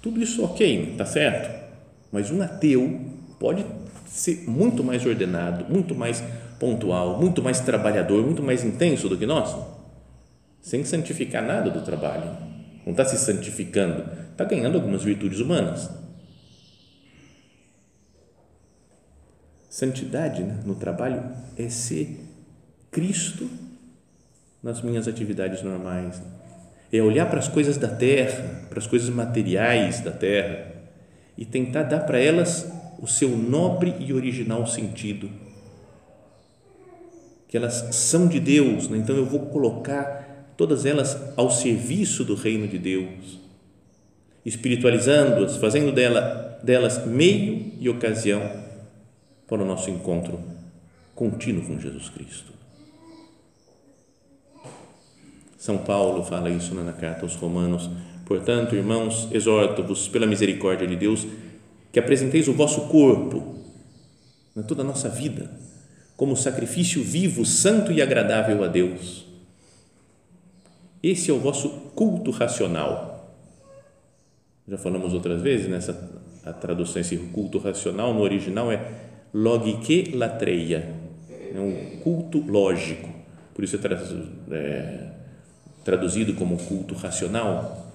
Tudo 0.00 0.22
isso 0.22 0.42
ok, 0.42 0.94
tá 0.96 1.04
certo. 1.04 1.50
Mas 2.10 2.30
um 2.30 2.40
ateu 2.40 2.98
pode 3.38 3.64
ser 4.06 4.44
muito 4.48 4.82
mais 4.82 5.04
ordenado, 5.04 5.66
muito 5.68 5.94
mais 5.94 6.24
pontual, 6.58 7.18
muito 7.18 7.42
mais 7.42 7.60
trabalhador, 7.60 8.24
muito 8.24 8.42
mais 8.42 8.64
intenso 8.64 9.06
do 9.06 9.18
que 9.18 9.26
nós, 9.26 9.54
sem 10.62 10.82
santificar 10.82 11.42
nada 11.42 11.70
do 11.70 11.82
trabalho. 11.82 12.30
Não 12.84 12.92
está 12.92 13.04
se 13.04 13.18
santificando, 13.18 14.04
está 14.40 14.44
ganhando 14.44 14.76
algumas 14.76 15.04
virtudes 15.04 15.38
humanas. 15.38 15.90
Santidade 19.68 20.42
né, 20.42 20.60
no 20.64 20.74
trabalho 20.74 21.22
é 21.56 21.68
ser 21.68 22.18
Cristo 22.90 23.48
nas 24.62 24.82
minhas 24.82 25.06
atividades 25.06 25.62
normais. 25.62 26.22
É 26.92 27.02
olhar 27.02 27.28
para 27.28 27.38
as 27.38 27.48
coisas 27.48 27.76
da 27.76 27.88
terra, 27.88 28.66
para 28.68 28.78
as 28.78 28.86
coisas 28.86 29.10
materiais 29.10 30.00
da 30.00 30.10
terra 30.10 30.72
e 31.36 31.44
tentar 31.44 31.84
dar 31.84 32.00
para 32.00 32.18
elas 32.18 32.66
o 32.98 33.06
seu 33.06 33.28
nobre 33.30 33.94
e 34.00 34.12
original 34.12 34.66
sentido. 34.66 35.30
Que 37.46 37.56
elas 37.56 37.94
são 37.94 38.26
de 38.26 38.40
Deus, 38.40 38.88
né? 38.88 38.98
então 38.98 39.16
eu 39.16 39.26
vou 39.26 39.46
colocar 39.46 40.54
todas 40.56 40.86
elas 40.86 41.16
ao 41.36 41.50
serviço 41.50 42.24
do 42.24 42.34
reino 42.34 42.66
de 42.66 42.78
Deus 42.78 43.49
espiritualizando-as, 44.44 45.56
fazendo 45.56 45.92
dela, 45.92 46.58
delas 46.62 47.04
meio 47.06 47.72
e 47.78 47.88
ocasião 47.88 48.42
para 49.46 49.62
o 49.62 49.66
nosso 49.66 49.90
encontro 49.90 50.40
contínuo 51.14 51.66
com 51.66 51.78
Jesus 51.78 52.08
Cristo. 52.08 52.52
São 55.58 55.76
Paulo 55.76 56.24
fala 56.24 56.48
isso 56.48 56.74
na 56.74 56.92
carta 56.92 57.22
aos 57.22 57.34
Romanos. 57.34 57.90
Portanto, 58.24 58.74
irmãos, 58.74 59.28
exorto-vos 59.30 60.08
pela 60.08 60.26
misericórdia 60.26 60.86
de 60.86 60.96
Deus 60.96 61.26
que 61.92 61.98
apresenteis 61.98 62.48
o 62.48 62.52
vosso 62.52 62.82
corpo, 62.82 63.56
toda 64.66 64.82
a 64.82 64.84
nossa 64.84 65.08
vida, 65.08 65.50
como 66.16 66.36
sacrifício 66.36 67.02
vivo, 67.02 67.44
santo 67.44 67.92
e 67.92 68.00
agradável 68.00 68.62
a 68.62 68.68
Deus. 68.68 69.26
Esse 71.02 71.30
é 71.30 71.34
o 71.34 71.40
vosso 71.40 71.68
culto 71.94 72.30
racional 72.30 73.09
já 74.70 74.78
falamos 74.78 75.12
outras 75.12 75.42
vezes 75.42 75.68
nessa 75.68 76.08
a 76.44 76.52
tradução 76.52 77.00
esse 77.00 77.16
culto 77.16 77.58
racional 77.58 78.14
no 78.14 78.20
original 78.20 78.70
é 78.70 78.80
logike 79.34 80.12
latreia. 80.14 80.94
É 81.52 81.58
um 81.58 81.98
culto 82.00 82.38
lógico. 82.38 83.08
Por 83.52 83.64
isso 83.64 83.76
é, 83.76 84.54
é 84.54 85.12
traduzido 85.84 86.34
como 86.34 86.56
culto 86.56 86.94
racional. 86.94 87.92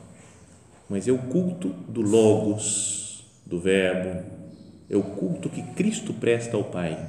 Mas 0.90 1.08
é 1.08 1.12
o 1.14 1.18
culto 1.18 1.70
do 1.70 2.02
logos 2.02 3.26
do 3.46 3.60
verbo. 3.60 4.24
É 4.90 4.98
o 4.98 5.02
culto 5.02 5.50
que 5.50 5.64
Cristo 5.74 6.14
presta 6.14 6.58
ao 6.58 6.66
Pai. 6.66 7.00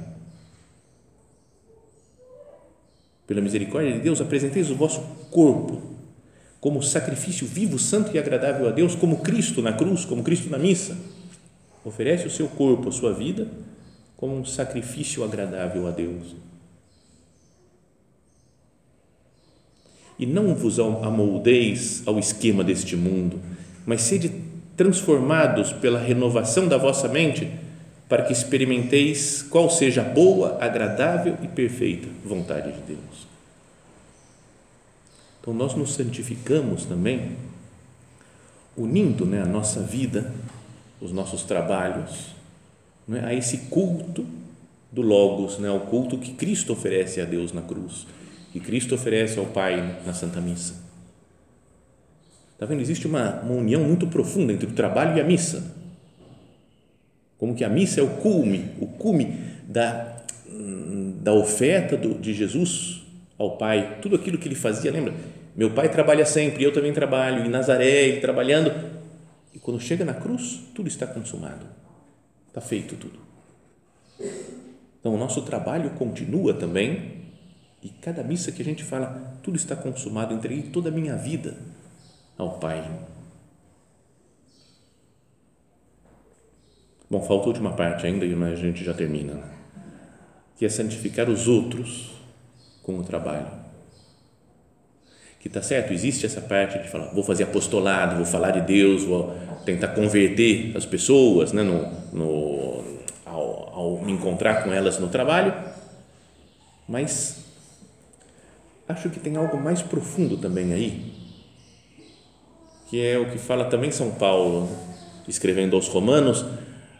Pela 3.27 3.41
misericórdia 3.41 3.91
de 3.91 3.99
Deus 3.99 4.21
apresenteis 4.21 4.71
o 4.71 4.75
vosso 4.75 5.01
corpo 5.29 5.96
como 6.67 6.83
sacrifício 6.83 7.47
vivo, 7.47 7.79
santo 7.79 8.13
e 8.13 8.19
agradável 8.19 8.67
a 8.67 8.71
Deus, 8.71 8.93
como 8.93 9.19
Cristo 9.19 9.61
na 9.61 9.71
cruz, 9.71 10.03
como 10.03 10.21
Cristo 10.21 10.49
na 10.49 10.57
missa. 10.57 10.97
Oferece 11.85 12.27
o 12.27 12.29
seu 12.29 12.49
corpo, 12.49 12.89
a 12.89 12.91
sua 12.91 13.13
vida, 13.13 13.47
como 14.17 14.35
um 14.35 14.43
sacrifício 14.43 15.23
agradável 15.23 15.87
a 15.87 15.91
Deus. 15.91 16.35
E 20.19 20.25
não 20.25 20.53
vos 20.53 20.77
amoldeis 20.77 22.03
ao 22.05 22.19
esquema 22.19 22.65
deste 22.65 22.97
mundo, 22.97 23.39
mas 23.85 24.01
sede 24.01 24.29
transformados 24.75 25.71
pela 25.71 25.99
renovação 25.99 26.67
da 26.67 26.75
vossa 26.77 27.07
mente, 27.07 27.49
para 28.09 28.23
que 28.23 28.33
experimenteis 28.33 29.41
qual 29.41 29.69
seja 29.69 30.01
a 30.01 30.03
boa, 30.03 30.57
agradável 30.59 31.37
e 31.41 31.47
perfeita 31.47 32.09
vontade 32.25 32.73
de 32.73 32.81
Deus. 32.81 33.26
Então 35.47 35.55
nós 35.55 35.75
nos 35.75 35.93
santificamos 35.93 36.83
também, 36.83 37.37
unindo 38.75 39.25
né, 39.25 39.41
a 39.41 39.45
nossa 39.45 39.79
vida, 39.79 40.33
os 40.99 41.13
nossos 41.13 41.43
trabalhos, 41.43 42.35
né, 43.07 43.23
a 43.23 43.33
esse 43.33 43.59
culto 43.69 44.25
do 44.91 45.01
Logos, 45.01 45.57
né, 45.57 45.69
ao 45.69 45.79
culto 45.79 46.17
que 46.17 46.33
Cristo 46.33 46.73
oferece 46.73 47.21
a 47.21 47.23
Deus 47.23 47.53
na 47.53 47.61
cruz, 47.61 48.05
que 48.51 48.59
Cristo 48.59 48.93
oferece 48.93 49.39
ao 49.39 49.45
Pai 49.45 50.01
na 50.05 50.13
Santa 50.13 50.41
Missa. 50.41 50.73
Está 52.51 52.65
vendo? 52.65 52.81
Existe 52.81 53.07
uma, 53.07 53.39
uma 53.39 53.53
união 53.53 53.81
muito 53.85 54.05
profunda 54.05 54.51
entre 54.51 54.67
o 54.67 54.73
trabalho 54.73 55.15
e 55.15 55.21
a 55.21 55.23
missa. 55.23 55.73
Como 57.37 57.55
que 57.55 57.63
a 57.63 57.69
missa 57.69 58.01
é 58.01 58.03
o 58.03 58.17
cume, 58.17 58.71
o 58.81 58.85
cume 58.85 59.39
da, 59.65 60.23
da 61.21 61.31
oferta 61.31 61.95
do, 61.95 62.15
de 62.15 62.33
Jesus 62.33 63.01
ao 63.37 63.55
Pai, 63.55 63.99
tudo 64.01 64.17
aquilo 64.17 64.37
que 64.37 64.49
ele 64.49 64.55
fazia, 64.55 64.91
lembra? 64.91 65.13
Meu 65.57 65.71
pai 65.71 65.89
trabalha 65.89 66.23
sempre, 66.23 66.63
eu 66.63 66.71
também 66.71 66.93
trabalho, 66.93 67.43
em 67.43 67.49
Nazaré, 67.49 68.03
ele 68.03 68.21
trabalhando. 68.21 68.71
E 69.51 69.57
quando 69.57 69.79
chega 69.79 70.05
na 70.05 70.13
cruz, 70.13 70.61
tudo 70.75 70.87
está 70.87 71.07
consumado, 71.07 71.65
está 72.47 72.61
feito 72.61 72.95
tudo. 72.95 73.17
Então, 74.99 75.15
o 75.15 75.17
nosso 75.17 75.41
trabalho 75.41 75.89
continua 75.91 76.53
também, 76.53 77.25
e 77.81 77.89
cada 77.89 78.23
missa 78.23 78.51
que 78.51 78.61
a 78.61 78.65
gente 78.65 78.83
fala, 78.83 79.39
tudo 79.41 79.55
está 79.55 79.75
consumado, 79.75 80.31
entreguei 80.31 80.69
toda 80.69 80.89
a 80.89 80.91
minha 80.91 81.15
vida 81.15 81.57
ao 82.37 82.59
Pai. 82.59 82.87
Bom, 87.09 87.23
falta 87.23 87.45
a 87.45 87.47
última 87.47 87.73
parte 87.73 88.05
ainda, 88.05 88.27
mas 88.35 88.59
a 88.59 88.61
gente 88.61 88.83
já 88.83 88.93
termina. 88.93 89.33
Né? 89.33 89.43
Que 90.55 90.65
é 90.65 90.69
santificar 90.69 91.29
os 91.29 91.47
outros 91.47 92.11
com 92.83 92.99
o 92.99 93.03
trabalho. 93.03 93.66
Que 95.47 95.49
está 95.49 95.61
certo, 95.61 95.93
existe 95.93 96.25
essa 96.25 96.41
parte 96.41 96.77
de 96.77 96.89
falar, 96.89 97.05
vou 97.13 97.23
fazer 97.23 97.43
apostolado, 97.43 98.17
vou 98.17 98.25
falar 98.25 98.51
de 98.51 98.59
Deus, 98.59 99.05
vou 99.05 99.33
tentar 99.65 99.87
converter 99.87 100.75
as 100.75 100.85
pessoas 100.85 101.53
né, 101.53 101.63
no, 101.63 101.89
no, 102.11 102.83
ao, 103.25 103.73
ao 103.73 104.01
me 104.03 104.11
encontrar 104.11 104.65
com 104.65 104.73
elas 104.73 104.99
no 104.99 105.07
trabalho, 105.07 105.53
mas 106.85 107.45
acho 108.89 109.09
que 109.09 109.21
tem 109.21 109.37
algo 109.37 109.57
mais 109.57 109.81
profundo 109.81 110.35
também 110.35 110.73
aí, 110.73 111.13
que 112.89 113.01
é 113.01 113.17
o 113.17 113.29
que 113.29 113.37
fala 113.37 113.63
também 113.69 113.89
São 113.89 114.11
Paulo, 114.11 114.67
escrevendo 115.29 115.77
aos 115.77 115.87
Romanos, 115.87 116.45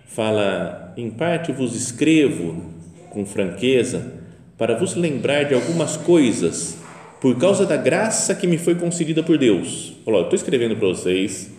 fala: 0.06 0.94
em 0.96 1.12
parte 1.12 1.52
vos 1.52 1.76
escrevo 1.76 2.64
com 3.10 3.26
franqueza 3.26 4.10
para 4.58 4.78
vos 4.78 4.96
lembrar 4.96 5.44
de 5.44 5.54
algumas 5.54 5.98
coisas 5.98 6.87
por 7.20 7.38
causa 7.38 7.66
da 7.66 7.78
graça 7.78 8.36
que 8.36 8.48
me 8.48 8.58
foi 8.58 8.76
concedida 8.76 9.24
por 9.24 9.38
Deus. 9.38 9.94
Falou: 10.04 10.22
estou 10.22 10.36
escrevendo 10.36 10.76
para 10.76 10.88
vocês, 10.88 11.52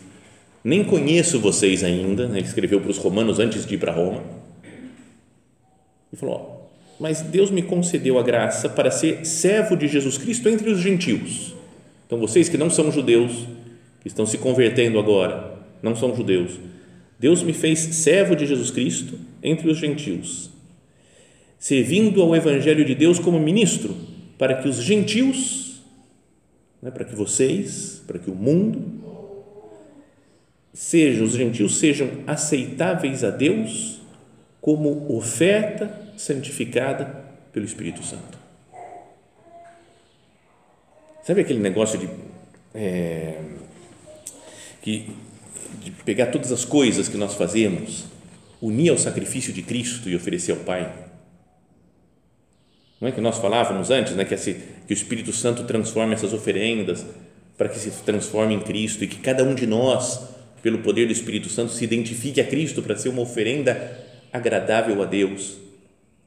nem 0.63 0.85
conheço 0.85 1.41
vocês 1.41 1.83
ainda. 1.83 2.29
Né? 2.29 2.39
Ele 2.39 2.47
escreveu 2.47 2.81
para 2.81 2.91
os 2.91 2.99
romanos 2.99 3.39
antes 3.39 3.67
de 3.67 3.75
ir 3.75 3.79
para 3.79 3.93
Roma. 3.93 4.23
E 6.13 6.17
falou: 6.17 6.59
mas 6.99 7.23
Deus 7.23 7.51
me 7.51 7.63
concedeu 7.63 8.19
a 8.19 8.23
graça 8.23 8.69
para 8.69 8.91
ser 8.91 9.25
servo 9.25 9.77
de 9.77 9.87
Jesus 9.87 10.19
Cristo 10.19 10.49
entre 10.49 10.69
os 10.69 10.81
gentios. 10.81 11.55
Então, 12.07 12.19
vocês 12.19 12.49
que 12.49 12.57
não 12.57 12.71
são 12.71 12.91
judeus, 12.91 13.47
que 14.01 14.09
estão 14.09 14.27
se 14.27 14.39
convertendo 14.39 14.99
agora, 14.99 15.59
não 15.83 15.95
são 15.95 16.15
judeus, 16.15 16.59
Deus 17.19 17.43
me 17.43 17.53
fez 17.53 17.79
servo 17.79 18.35
de 18.35 18.47
Jesus 18.47 18.71
Cristo 18.71 19.19
entre 19.43 19.71
os 19.71 19.79
gentios, 19.79 20.51
servindo 21.59 22.21
ao 22.23 22.35
Evangelho 22.35 22.85
de 22.85 22.95
Deus 22.95 23.19
como 23.19 23.39
ministro, 23.39 23.95
para 24.39 24.63
que 24.63 24.69
os 24.69 24.77
gentios, 24.77 25.83
né, 26.81 26.91
para 26.91 27.05
que 27.05 27.15
vocês, 27.15 28.03
para 28.07 28.19
que 28.19 28.31
o 28.31 28.35
mundo, 28.35 28.99
sejam, 30.73 31.27
os 31.27 31.33
gentios 31.33 31.79
sejam 31.79 32.09
aceitáveis 32.27 33.25
a 33.25 33.31
Deus 33.31 34.01
como 34.61 35.13
oferta 35.13 35.91
santificada 36.17 37.25
pelo 37.53 37.67
Espírito 37.67 38.05
Santo. 38.05 38.39
Sabe 41.25 41.43
aquele 41.43 41.59
negócio 41.59 41.99
de. 41.99 42.09
É, 42.75 43.41
que 44.81 45.11
de 45.83 45.91
pegar 45.91 46.27
todas 46.27 46.51
as 46.53 46.65
coisas 46.65 47.09
que 47.09 47.17
nós 47.17 47.35
fazemos, 47.35 48.05
unir 48.61 48.91
ao 48.91 48.99
sacrifício 48.99 49.53
de 49.53 49.63
Cristo 49.63 50.09
e 50.09 50.17
oferecer 50.17 50.53
ao 50.53 50.59
Pai. 50.59 51.08
Não 53.01 53.09
é 53.09 53.13
que 53.13 53.21
nós 53.21 53.39
falávamos 53.39 53.91
antes, 53.91 54.15
né, 54.15 54.25
que, 54.25 54.35
esse, 54.35 54.55
que 54.87 54.93
o 54.93 54.95
Espírito 54.95 55.33
Santo 55.33 55.65
transforme 55.65 56.15
essas 56.15 56.33
oferendas 56.33 57.05
para 57.57 57.69
que 57.69 57.79
se 57.79 57.91
transforme 58.03 58.55
em 58.55 58.61
Cristo 58.61 59.05
e 59.05 59.09
que 59.09 59.19
cada 59.19 59.45
um 59.45 59.55
de 59.55 59.67
nós, 59.67 60.21
pelo 60.63 60.79
poder 60.79 61.07
do 61.07 61.13
Espírito 61.13 61.49
Santo, 61.49 61.73
se 61.73 61.85
identifique 61.85 62.41
a 62.41 62.45
Cristo 62.45 62.83
para 62.83 62.97
ser 62.97 63.09
uma 63.09 63.23
oferenda 63.23 63.99
agradável 64.33 65.01
a 65.03 65.07
Deus. 65.07 65.59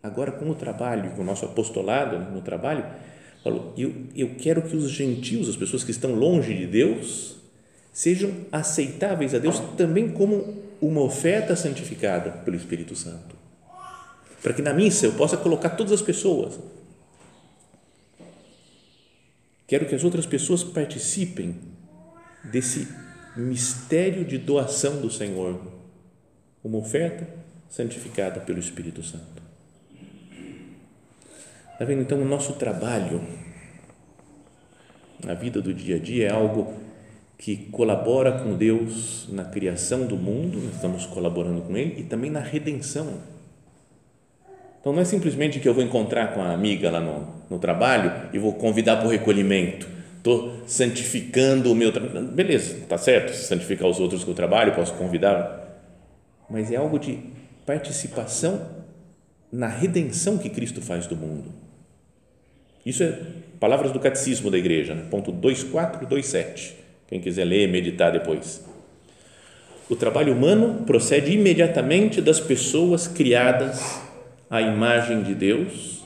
Agora, 0.04 0.32
com 0.32 0.50
o 0.50 0.56
trabalho, 0.56 1.12
com 1.12 1.22
o 1.22 1.26
nosso 1.26 1.46
apostolado 1.46 2.18
no 2.32 2.42
trabalho, 2.42 2.86
falou, 3.44 3.74
eu, 3.78 3.94
eu 4.16 4.36
quero 4.38 4.62
que 4.62 4.76
os 4.76 4.90
gentios, 4.90 5.50
as 5.50 5.56
pessoas 5.56 5.84
que 5.84 5.92
estão 5.92 6.16
longe 6.16 6.54
de 6.54 6.66
Deus, 6.66 7.38
sejam 7.94 8.32
aceitáveis 8.52 9.34
a 9.34 9.40
Deus 9.40 9.60
também 9.78 10.10
como 10.10 10.62
uma 10.82 11.02
oferta 11.02 11.56
santificada 11.56 12.32
pelo 12.32 12.56
Espírito 12.56 12.96
Santo. 12.96 13.36
Para 14.42 14.54
que 14.54 14.62
na 14.62 14.74
missa 14.74 15.06
eu 15.06 15.14
possa 15.14 15.38
colocar 15.38 15.72
todas 15.72 15.92
as 15.92 16.02
pessoas. 16.02 16.60
Quero 19.68 19.86
que 19.86 19.96
as 19.96 20.04
outras 20.04 20.26
pessoas 20.26 20.64
participem 20.64 21.56
desse 22.44 22.88
mistério 23.36 24.26
de 24.26 24.38
doação 24.38 25.00
do 25.00 25.10
Senhor, 25.10 25.62
uma 26.64 26.78
oferta 26.78 27.28
santificada 27.70 28.42
pelo 28.42 28.60
Espírito 28.60 29.02
Santo. 29.02 29.42
Está 31.72 31.86
vendo? 31.86 32.02
Então, 32.02 32.22
o 32.22 32.26
nosso 32.26 32.54
trabalho, 32.54 33.26
na 35.24 35.34
vida 35.34 35.62
do 35.62 35.74
dia 35.74 35.96
a 35.96 36.00
dia, 36.00 36.28
é 36.28 36.32
algo 36.32 36.74
que 37.38 37.56
colabora 37.72 38.44
com 38.44 38.56
Deus 38.56 39.28
na 39.32 39.46
criação 39.46 40.06
do 40.06 40.16
mundo, 40.16 40.60
nós 40.60 40.76
estamos 40.76 41.06
colaborando 41.06 41.62
com 41.62 41.76
Ele, 41.76 42.02
e 42.02 42.04
também 42.04 42.30
na 42.30 42.40
redenção. 42.40 43.20
Então, 44.82 44.92
não 44.92 45.02
é 45.02 45.06
simplesmente 45.06 45.60
que 45.60 45.70
eu 45.70 45.74
vou 45.74 45.84
encontrar 45.84 46.34
com 46.34 46.42
a 46.42 46.52
amiga 46.52 46.92
lá 46.92 47.00
no, 47.00 47.28
no 47.50 47.60
trabalho 47.60 48.30
e 48.34 48.40
vou 48.40 48.54
convidar 48.54 48.98
para 48.98 49.08
o 49.08 49.10
recolhimento. 49.10 49.88
Estou 50.18 50.62
santificando 50.68 51.72
o 51.72 51.76
meu 51.76 51.94
trabalho. 51.94 52.28
Beleza, 52.28 52.78
está 52.78 52.98
certo, 52.98 53.34
santificar 53.34 53.88
os 53.88 54.00
outros 54.00 54.24
com 54.24 54.32
o 54.32 54.36
trabalho, 54.36 54.74
posso 54.74 54.94
convidar. 54.96 55.80
Mas 56.50 56.72
é 56.72 56.76
algo 56.76 57.00
de 57.00 57.20
participação 57.66 58.68
na 59.52 59.68
redenção 59.68 60.38
que 60.38 60.50
Cristo 60.50 60.82
faz 60.82 61.08
do 61.08 61.16
mundo. 61.16 61.52
Isso 62.86 63.04
é 63.04 63.20
palavras 63.60 63.92
do 63.92 64.00
catecismo 64.00 64.50
da 64.50 64.58
igreja, 64.58 64.96
né? 64.96 65.06
ponto 65.10 65.32
2427 65.32 66.82
quem 67.12 67.20
quiser 67.20 67.44
ler, 67.44 67.68
meditar 67.68 68.10
depois. 68.10 68.64
O 69.90 69.98
trabalho 69.98 70.34
humano 70.34 70.86
procede 70.86 71.34
imediatamente 71.34 72.22
das 72.22 72.40
pessoas 72.40 73.06
criadas 73.06 74.00
à 74.52 74.62
imagem 74.62 75.24
de 75.24 75.34
Deus 75.34 76.04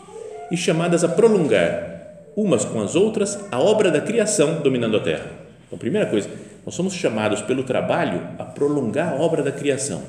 e 0.51 0.55
chamadas 0.55 1.03
a 1.03 1.09
prolongar 1.09 1.95
umas 2.37 2.63
com 2.63 2.79
as 2.81 2.95
outras 2.95 3.39
a 3.51 3.59
obra 3.59 3.89
da 3.89 3.99
criação 3.99 4.61
dominando 4.61 4.97
a 4.97 4.99
terra. 4.99 5.25
Então, 5.65 5.79
primeira 5.79 6.07
coisa, 6.07 6.29
nós 6.65 6.75
somos 6.75 6.93
chamados 6.93 7.41
pelo 7.41 7.63
trabalho 7.63 8.21
a 8.37 8.43
prolongar 8.43 9.13
a 9.13 9.15
obra 9.15 9.41
da 9.41 9.51
criação, 9.51 10.03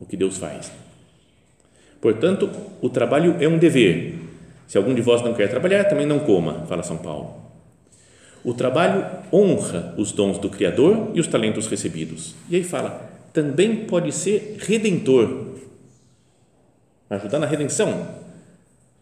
o 0.00 0.04
que 0.04 0.16
Deus 0.16 0.38
faz. 0.38 0.72
Portanto, 2.00 2.50
o 2.80 2.88
trabalho 2.88 3.36
é 3.40 3.48
um 3.48 3.58
dever. 3.58 4.18
Se 4.66 4.76
algum 4.76 4.94
de 4.94 5.02
vós 5.02 5.22
não 5.22 5.34
quer 5.34 5.48
trabalhar, 5.48 5.84
também 5.84 6.06
não 6.06 6.18
coma, 6.18 6.66
fala 6.68 6.82
São 6.82 6.96
Paulo. 6.96 7.46
O 8.44 8.54
trabalho 8.54 9.04
honra 9.32 9.94
os 9.96 10.12
dons 10.12 10.38
do 10.38 10.48
Criador 10.48 11.10
e 11.14 11.20
os 11.20 11.26
talentos 11.26 11.66
recebidos. 11.66 12.34
E 12.48 12.56
aí 12.56 12.62
fala, 12.62 13.10
também 13.32 13.84
pode 13.86 14.12
ser 14.12 14.56
redentor. 14.60 15.45
Ajudar 17.08 17.38
na 17.38 17.46
redenção. 17.46 18.08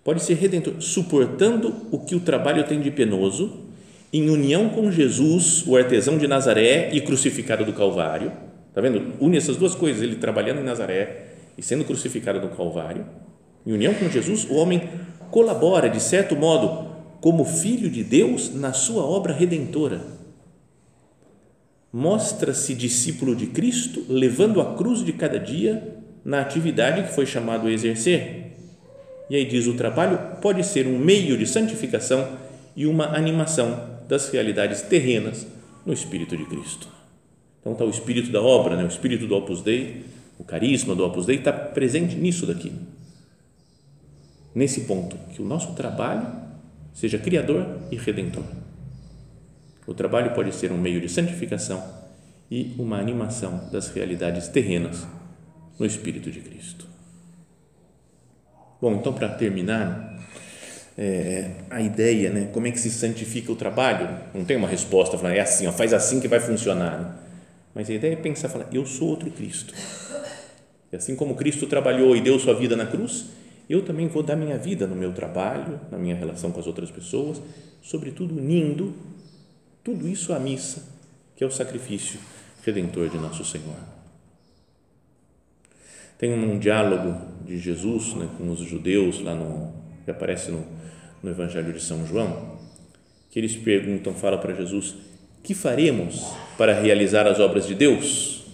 Pode 0.05 0.23
ser 0.23 0.35
redentor, 0.35 0.75
suportando 0.81 1.75
o 1.91 1.99
que 1.99 2.15
o 2.15 2.21
trabalho 2.21 2.65
tem 2.65 2.81
de 2.81 2.91
penoso, 2.91 3.65
em 4.13 4.29
união 4.29 4.69
com 4.69 4.93
Jesus, 4.93 5.67
o 5.67 5.77
artesão 5.77 6.19
de 6.19 6.29
Nazaré 6.29 6.91
e 6.93 7.01
crucificado 7.01 7.65
do 7.65 7.73
Calvário. 7.73 8.31
Está 8.69 8.81
vendo? 8.81 9.15
Une 9.21 9.37
essas 9.37 9.57
duas 9.57 9.75
coisas, 9.75 10.03
ele 10.03 10.17
trabalhando 10.17 10.61
em 10.61 10.65
Nazaré 10.65 11.29
e 11.57 11.63
sendo 11.63 11.85
crucificado 11.85 12.41
no 12.41 12.55
Calvário. 12.55 13.07
Em 13.67 13.73
união 13.73 13.95
com 13.95 14.09
Jesus, 14.09 14.45
o 14.49 14.55
homem 14.55 14.89
colabora, 15.31 15.89
de 15.89 16.01
certo 16.01 16.37
modo, 16.37 16.91
como 17.21 17.45
filho 17.45 17.89
de 17.89 18.05
Deus 18.05 18.55
na 18.55 18.73
sua 18.73 19.03
obra 19.05 19.33
redentora. 19.33 20.03
Mostra-se 21.91 22.75
discípulo 22.75 23.35
de 23.35 23.47
Cristo, 23.47 24.05
levando 24.09 24.61
a 24.61 24.75
cruz 24.75 25.03
de 25.03 25.13
cada 25.13 25.39
dia 25.39 25.94
na 26.25 26.41
atividade 26.41 27.03
que 27.03 27.13
foi 27.13 27.27
chamado 27.27 27.67
a 27.67 27.71
exercer. 27.71 28.53
E 29.29 29.37
aí 29.37 29.45
diz: 29.45 29.67
o 29.67 29.75
trabalho 29.75 30.19
pode 30.41 30.65
ser 30.65 30.87
um 30.87 30.99
meio 30.99 31.37
de 31.37 31.47
santificação 31.47 32.39
e 32.75 32.87
uma 32.87 33.17
animação 33.17 33.99
das 34.09 34.31
realidades 34.31 34.83
terrenas 34.83 35.47
no 35.85 35.93
Espírito 35.93 36.37
de 36.37 36.45
Cristo. 36.47 36.89
Então 37.61 37.73
está 37.73 37.85
o 37.85 37.91
espírito 37.91 38.31
da 38.31 38.43
obra, 38.43 38.77
né? 38.77 38.85
o 38.85 38.89
espírito 38.89 39.27
do 39.27 39.35
Opus 39.35 39.63
Dei, 39.63 40.05
o 40.39 40.45
carisma 40.45 40.95
do 40.95 41.05
Opus 41.05 41.25
Dei 41.25 41.37
está 41.37 41.53
presente 41.53 42.15
nisso 42.15 42.47
daqui. 42.47 42.73
Nesse 44.55 44.83
ponto, 44.83 45.17
que 45.35 45.41
o 45.41 45.45
nosso 45.45 45.73
trabalho 45.73 46.27
seja 46.93 47.19
criador 47.19 47.67
e 47.91 47.97
redentor. 47.97 48.45
O 49.87 49.95
trabalho 49.95 50.35
pode 50.35 50.55
ser 50.55 50.73
um 50.73 50.79
meio 50.79 51.01
de 51.01 51.09
santificação 51.09 51.83
e 52.51 52.75
uma 52.79 52.99
animação 52.99 53.69
das 53.73 53.89
realidades 53.89 54.49
terrenas 54.49 55.07
no 55.79 55.87
Espírito 55.87 56.31
de 56.31 56.41
Cristo. 56.41 56.87
Bom, 58.81 58.95
então 58.95 59.13
para 59.13 59.29
terminar, 59.29 60.15
é, 60.97 61.51
a 61.71 61.81
ideia, 61.81 62.31
né? 62.31 62.49
Como 62.53 62.67
é 62.67 62.71
que 62.71 62.79
se 62.79 62.91
santifica 62.91 63.51
o 63.51 63.57
trabalho? 63.57 64.09
Não 64.33 64.45
tem 64.45 64.57
uma 64.57 64.69
resposta, 64.69 65.19
falando, 65.19 65.37
é 65.37 65.41
assim, 65.41 65.67
ó, 65.67 65.73
faz 65.73 65.93
assim 65.93 66.21
que 66.21 66.29
vai 66.29 66.41
funcionar. 66.41 67.01
Né? 67.01 67.15
Mas 67.75 67.91
a 67.91 67.95
ideia 67.95 68.13
é 68.13 68.17
pensar, 68.17 68.49
falar, 68.49 68.69
eu 68.73 68.87
sou 68.87 69.09
outro 69.09 69.31
Cristo. 69.31 69.75
E 70.93 70.97
assim 70.97 71.17
como 71.17 71.35
Cristo 71.35 71.67
trabalhou 71.67 72.17
e 72.17 72.21
deu 72.21 72.39
sua 72.39 72.55
vida 72.55 72.77
na 72.77 72.87
cruz, 72.87 73.27
eu 73.69 73.83
também 73.83 74.07
vou 74.07 74.23
dar 74.23 74.37
minha 74.37 74.57
vida 74.57 74.87
no 74.87 74.95
meu 74.95 75.13
trabalho, 75.13 75.81
na 75.91 75.99
minha 75.99 76.15
relação 76.15 76.53
com 76.53 76.61
as 76.61 76.67
outras 76.67 76.91
pessoas, 76.91 77.43
sobretudo 77.83 78.37
unindo 78.37 78.95
tudo 79.83 80.07
isso 80.07 80.33
à 80.33 80.39
missa, 80.39 80.83
que 81.35 81.43
é 81.43 81.47
o 81.47 81.51
sacrifício 81.51 82.21
redentor 82.65 83.09
de 83.09 83.19
nosso 83.19 83.45
Senhor. 83.45 84.04
Tem 86.19 86.33
um 86.33 86.59
diálogo 86.59 87.17
de 87.45 87.59
Jesus 87.59 88.15
né, 88.15 88.29
com 88.39 88.51
os 88.51 88.61
judeus 88.61 89.21
lá 89.21 89.35
no 89.35 89.73
que 90.05 90.11
aparece 90.11 90.51
no, 90.51 90.65
no 91.23 91.31
Evangelho 91.31 91.73
de 91.73 91.83
São 91.83 92.07
João, 92.07 92.59
que 93.31 93.39
eles 93.39 93.57
perguntam, 93.57 94.15
fala 94.15 94.39
para 94.39 94.55
Jesus, 94.55 94.95
que 95.43 95.55
faremos 95.55 96.33
para 96.57 96.79
realizar 96.79 97.27
as 97.27 97.41
obras 97.41 97.67
de 97.67 97.75
Deus? 97.75 98.45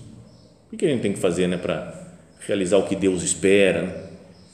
O 0.73 0.77
que 0.77 0.87
a 0.87 0.89
gente 0.89 1.03
tem 1.03 1.13
que 1.13 1.19
fazer 1.19 1.49
né, 1.49 1.57
para 1.57 2.15
realizar 2.47 2.79
o 2.79 2.87
que 2.87 2.95
Deus 2.95 3.23
espera? 3.23 4.11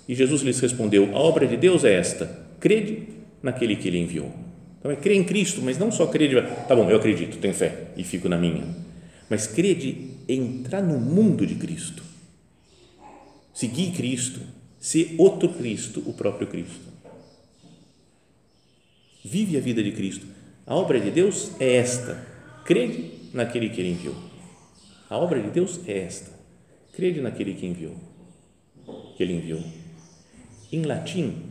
E 0.08 0.14
Jesus 0.14 0.42
lhes 0.42 0.58
respondeu, 0.58 1.14
a 1.14 1.18
obra 1.18 1.46
de 1.46 1.56
Deus 1.56 1.84
é 1.84 1.94
esta, 1.94 2.26
crede 2.58 3.08
naquele 3.42 3.76
que 3.76 3.88
Ele 3.88 3.98
enviou. 3.98 4.32
Então 4.78 4.90
é 4.90 4.96
crer 4.96 5.16
em 5.16 5.24
Cristo, 5.24 5.60
mas 5.62 5.78
não 5.78 5.90
só 5.90 6.06
crer 6.06 6.28
de, 6.28 6.66
tá 6.66 6.74
bom, 6.74 6.88
eu 6.88 6.96
acredito, 6.96 7.38
tenho 7.38 7.54
fé 7.54 7.88
e 7.96 8.04
fico 8.04 8.28
na 8.28 8.38
minha, 8.38 8.64
mas 9.28 9.46
crer 9.46 9.74
de 9.76 10.10
entrar 10.28 10.80
no 10.80 10.98
mundo 10.98 11.46
de 11.46 11.56
Cristo, 11.56 12.02
seguir 13.56 13.92
Cristo, 13.92 14.40
ser 14.78 15.14
outro 15.16 15.48
Cristo, 15.48 16.02
o 16.06 16.12
próprio 16.12 16.46
Cristo. 16.46 16.92
Vive 19.24 19.56
a 19.56 19.60
vida 19.60 19.82
de 19.82 19.92
Cristo. 19.92 20.26
A 20.66 20.76
obra 20.76 21.00
de 21.00 21.10
Deus 21.10 21.52
é 21.58 21.76
esta: 21.76 22.22
crede 22.66 23.12
naquele 23.32 23.70
que 23.70 23.80
Ele 23.80 23.92
enviou. 23.92 24.14
A 25.08 25.16
obra 25.16 25.40
de 25.40 25.48
Deus 25.48 25.80
é 25.88 25.98
esta: 25.98 26.30
crede 26.92 27.22
naquele 27.22 27.54
que 27.54 27.64
enviou, 27.64 27.96
que 29.16 29.22
Ele 29.22 29.32
enviou. 29.32 29.64
Em 30.70 30.82
latim, 30.82 31.44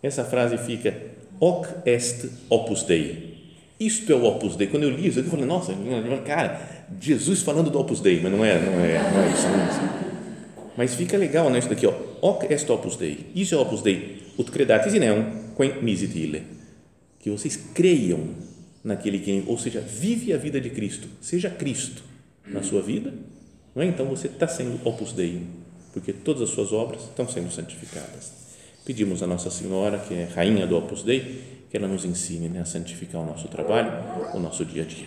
essa 0.00 0.24
frase 0.24 0.56
fica 0.56 0.94
hoc 1.40 1.66
est 1.84 2.30
opus 2.48 2.84
Dei. 2.84 3.32
Isto 3.80 4.12
é 4.12 4.14
o 4.14 4.24
opus 4.24 4.54
Dei. 4.54 4.68
Quando 4.68 4.84
eu 4.84 4.90
li 4.90 5.08
isso, 5.08 5.18
eu 5.18 5.24
falei, 5.24 5.46
nossa, 5.46 5.74
cara, 6.24 6.86
Jesus 7.00 7.42
falando 7.42 7.70
do 7.70 7.80
opus 7.80 8.00
Dei, 8.00 8.20
mas 8.20 8.30
não 8.30 8.44
é, 8.44 8.54
não 8.60 8.84
é, 8.84 9.10
não 9.10 9.22
é 9.22 9.32
isso. 9.32 9.48
Não 9.48 9.60
é 9.60 9.68
isso. 9.68 10.11
Mas 10.76 10.94
fica 10.94 11.16
legal, 11.16 11.50
né, 11.50 11.58
isso 11.58 11.68
daqui, 11.68 11.86
ó. 11.86 11.92
Hoc 12.20 12.44
est 12.50 12.68
opus 12.70 12.96
Dei. 12.96 13.26
Isso 13.34 13.54
é 13.54 13.58
opus 13.58 13.82
Dei. 13.82 14.22
Ut 14.38 14.50
credatis 14.50 14.94
in 14.94 15.02
eum, 15.02 15.24
quem 15.56 15.82
misit 15.82 16.18
ille 16.18 16.62
que 17.22 17.30
vocês 17.30 17.56
creiam 17.72 18.20
naquele 18.82 19.20
que, 19.20 19.44
ou 19.46 19.56
seja, 19.56 19.80
vive 19.80 20.32
a 20.32 20.36
vida 20.36 20.60
de 20.60 20.68
Cristo, 20.70 21.08
seja 21.20 21.48
Cristo 21.48 22.02
na 22.44 22.64
sua 22.64 22.82
vida, 22.82 23.14
não 23.74 23.82
é? 23.82 23.86
Então 23.86 24.06
você 24.06 24.26
está 24.26 24.48
sendo 24.48 24.80
opus 24.86 25.12
Dei, 25.12 25.46
porque 25.92 26.12
todas 26.12 26.42
as 26.42 26.50
suas 26.50 26.72
obras 26.72 27.02
estão 27.04 27.28
sendo 27.28 27.50
santificadas. 27.50 28.32
Pedimos 28.84 29.22
a 29.22 29.26
Nossa 29.28 29.50
Senhora, 29.50 30.00
que 30.00 30.12
é 30.12 30.24
rainha 30.24 30.66
do 30.66 30.76
opus 30.76 31.04
Dei, 31.04 31.64
que 31.70 31.76
ela 31.76 31.86
nos 31.86 32.04
ensine 32.04 32.48
né, 32.48 32.60
a 32.60 32.64
santificar 32.64 33.22
o 33.22 33.26
nosso 33.26 33.46
trabalho, 33.46 33.92
o 34.34 34.40
nosso 34.40 34.64
dia 34.64 34.82
a 34.82 34.86
dia. 34.86 35.06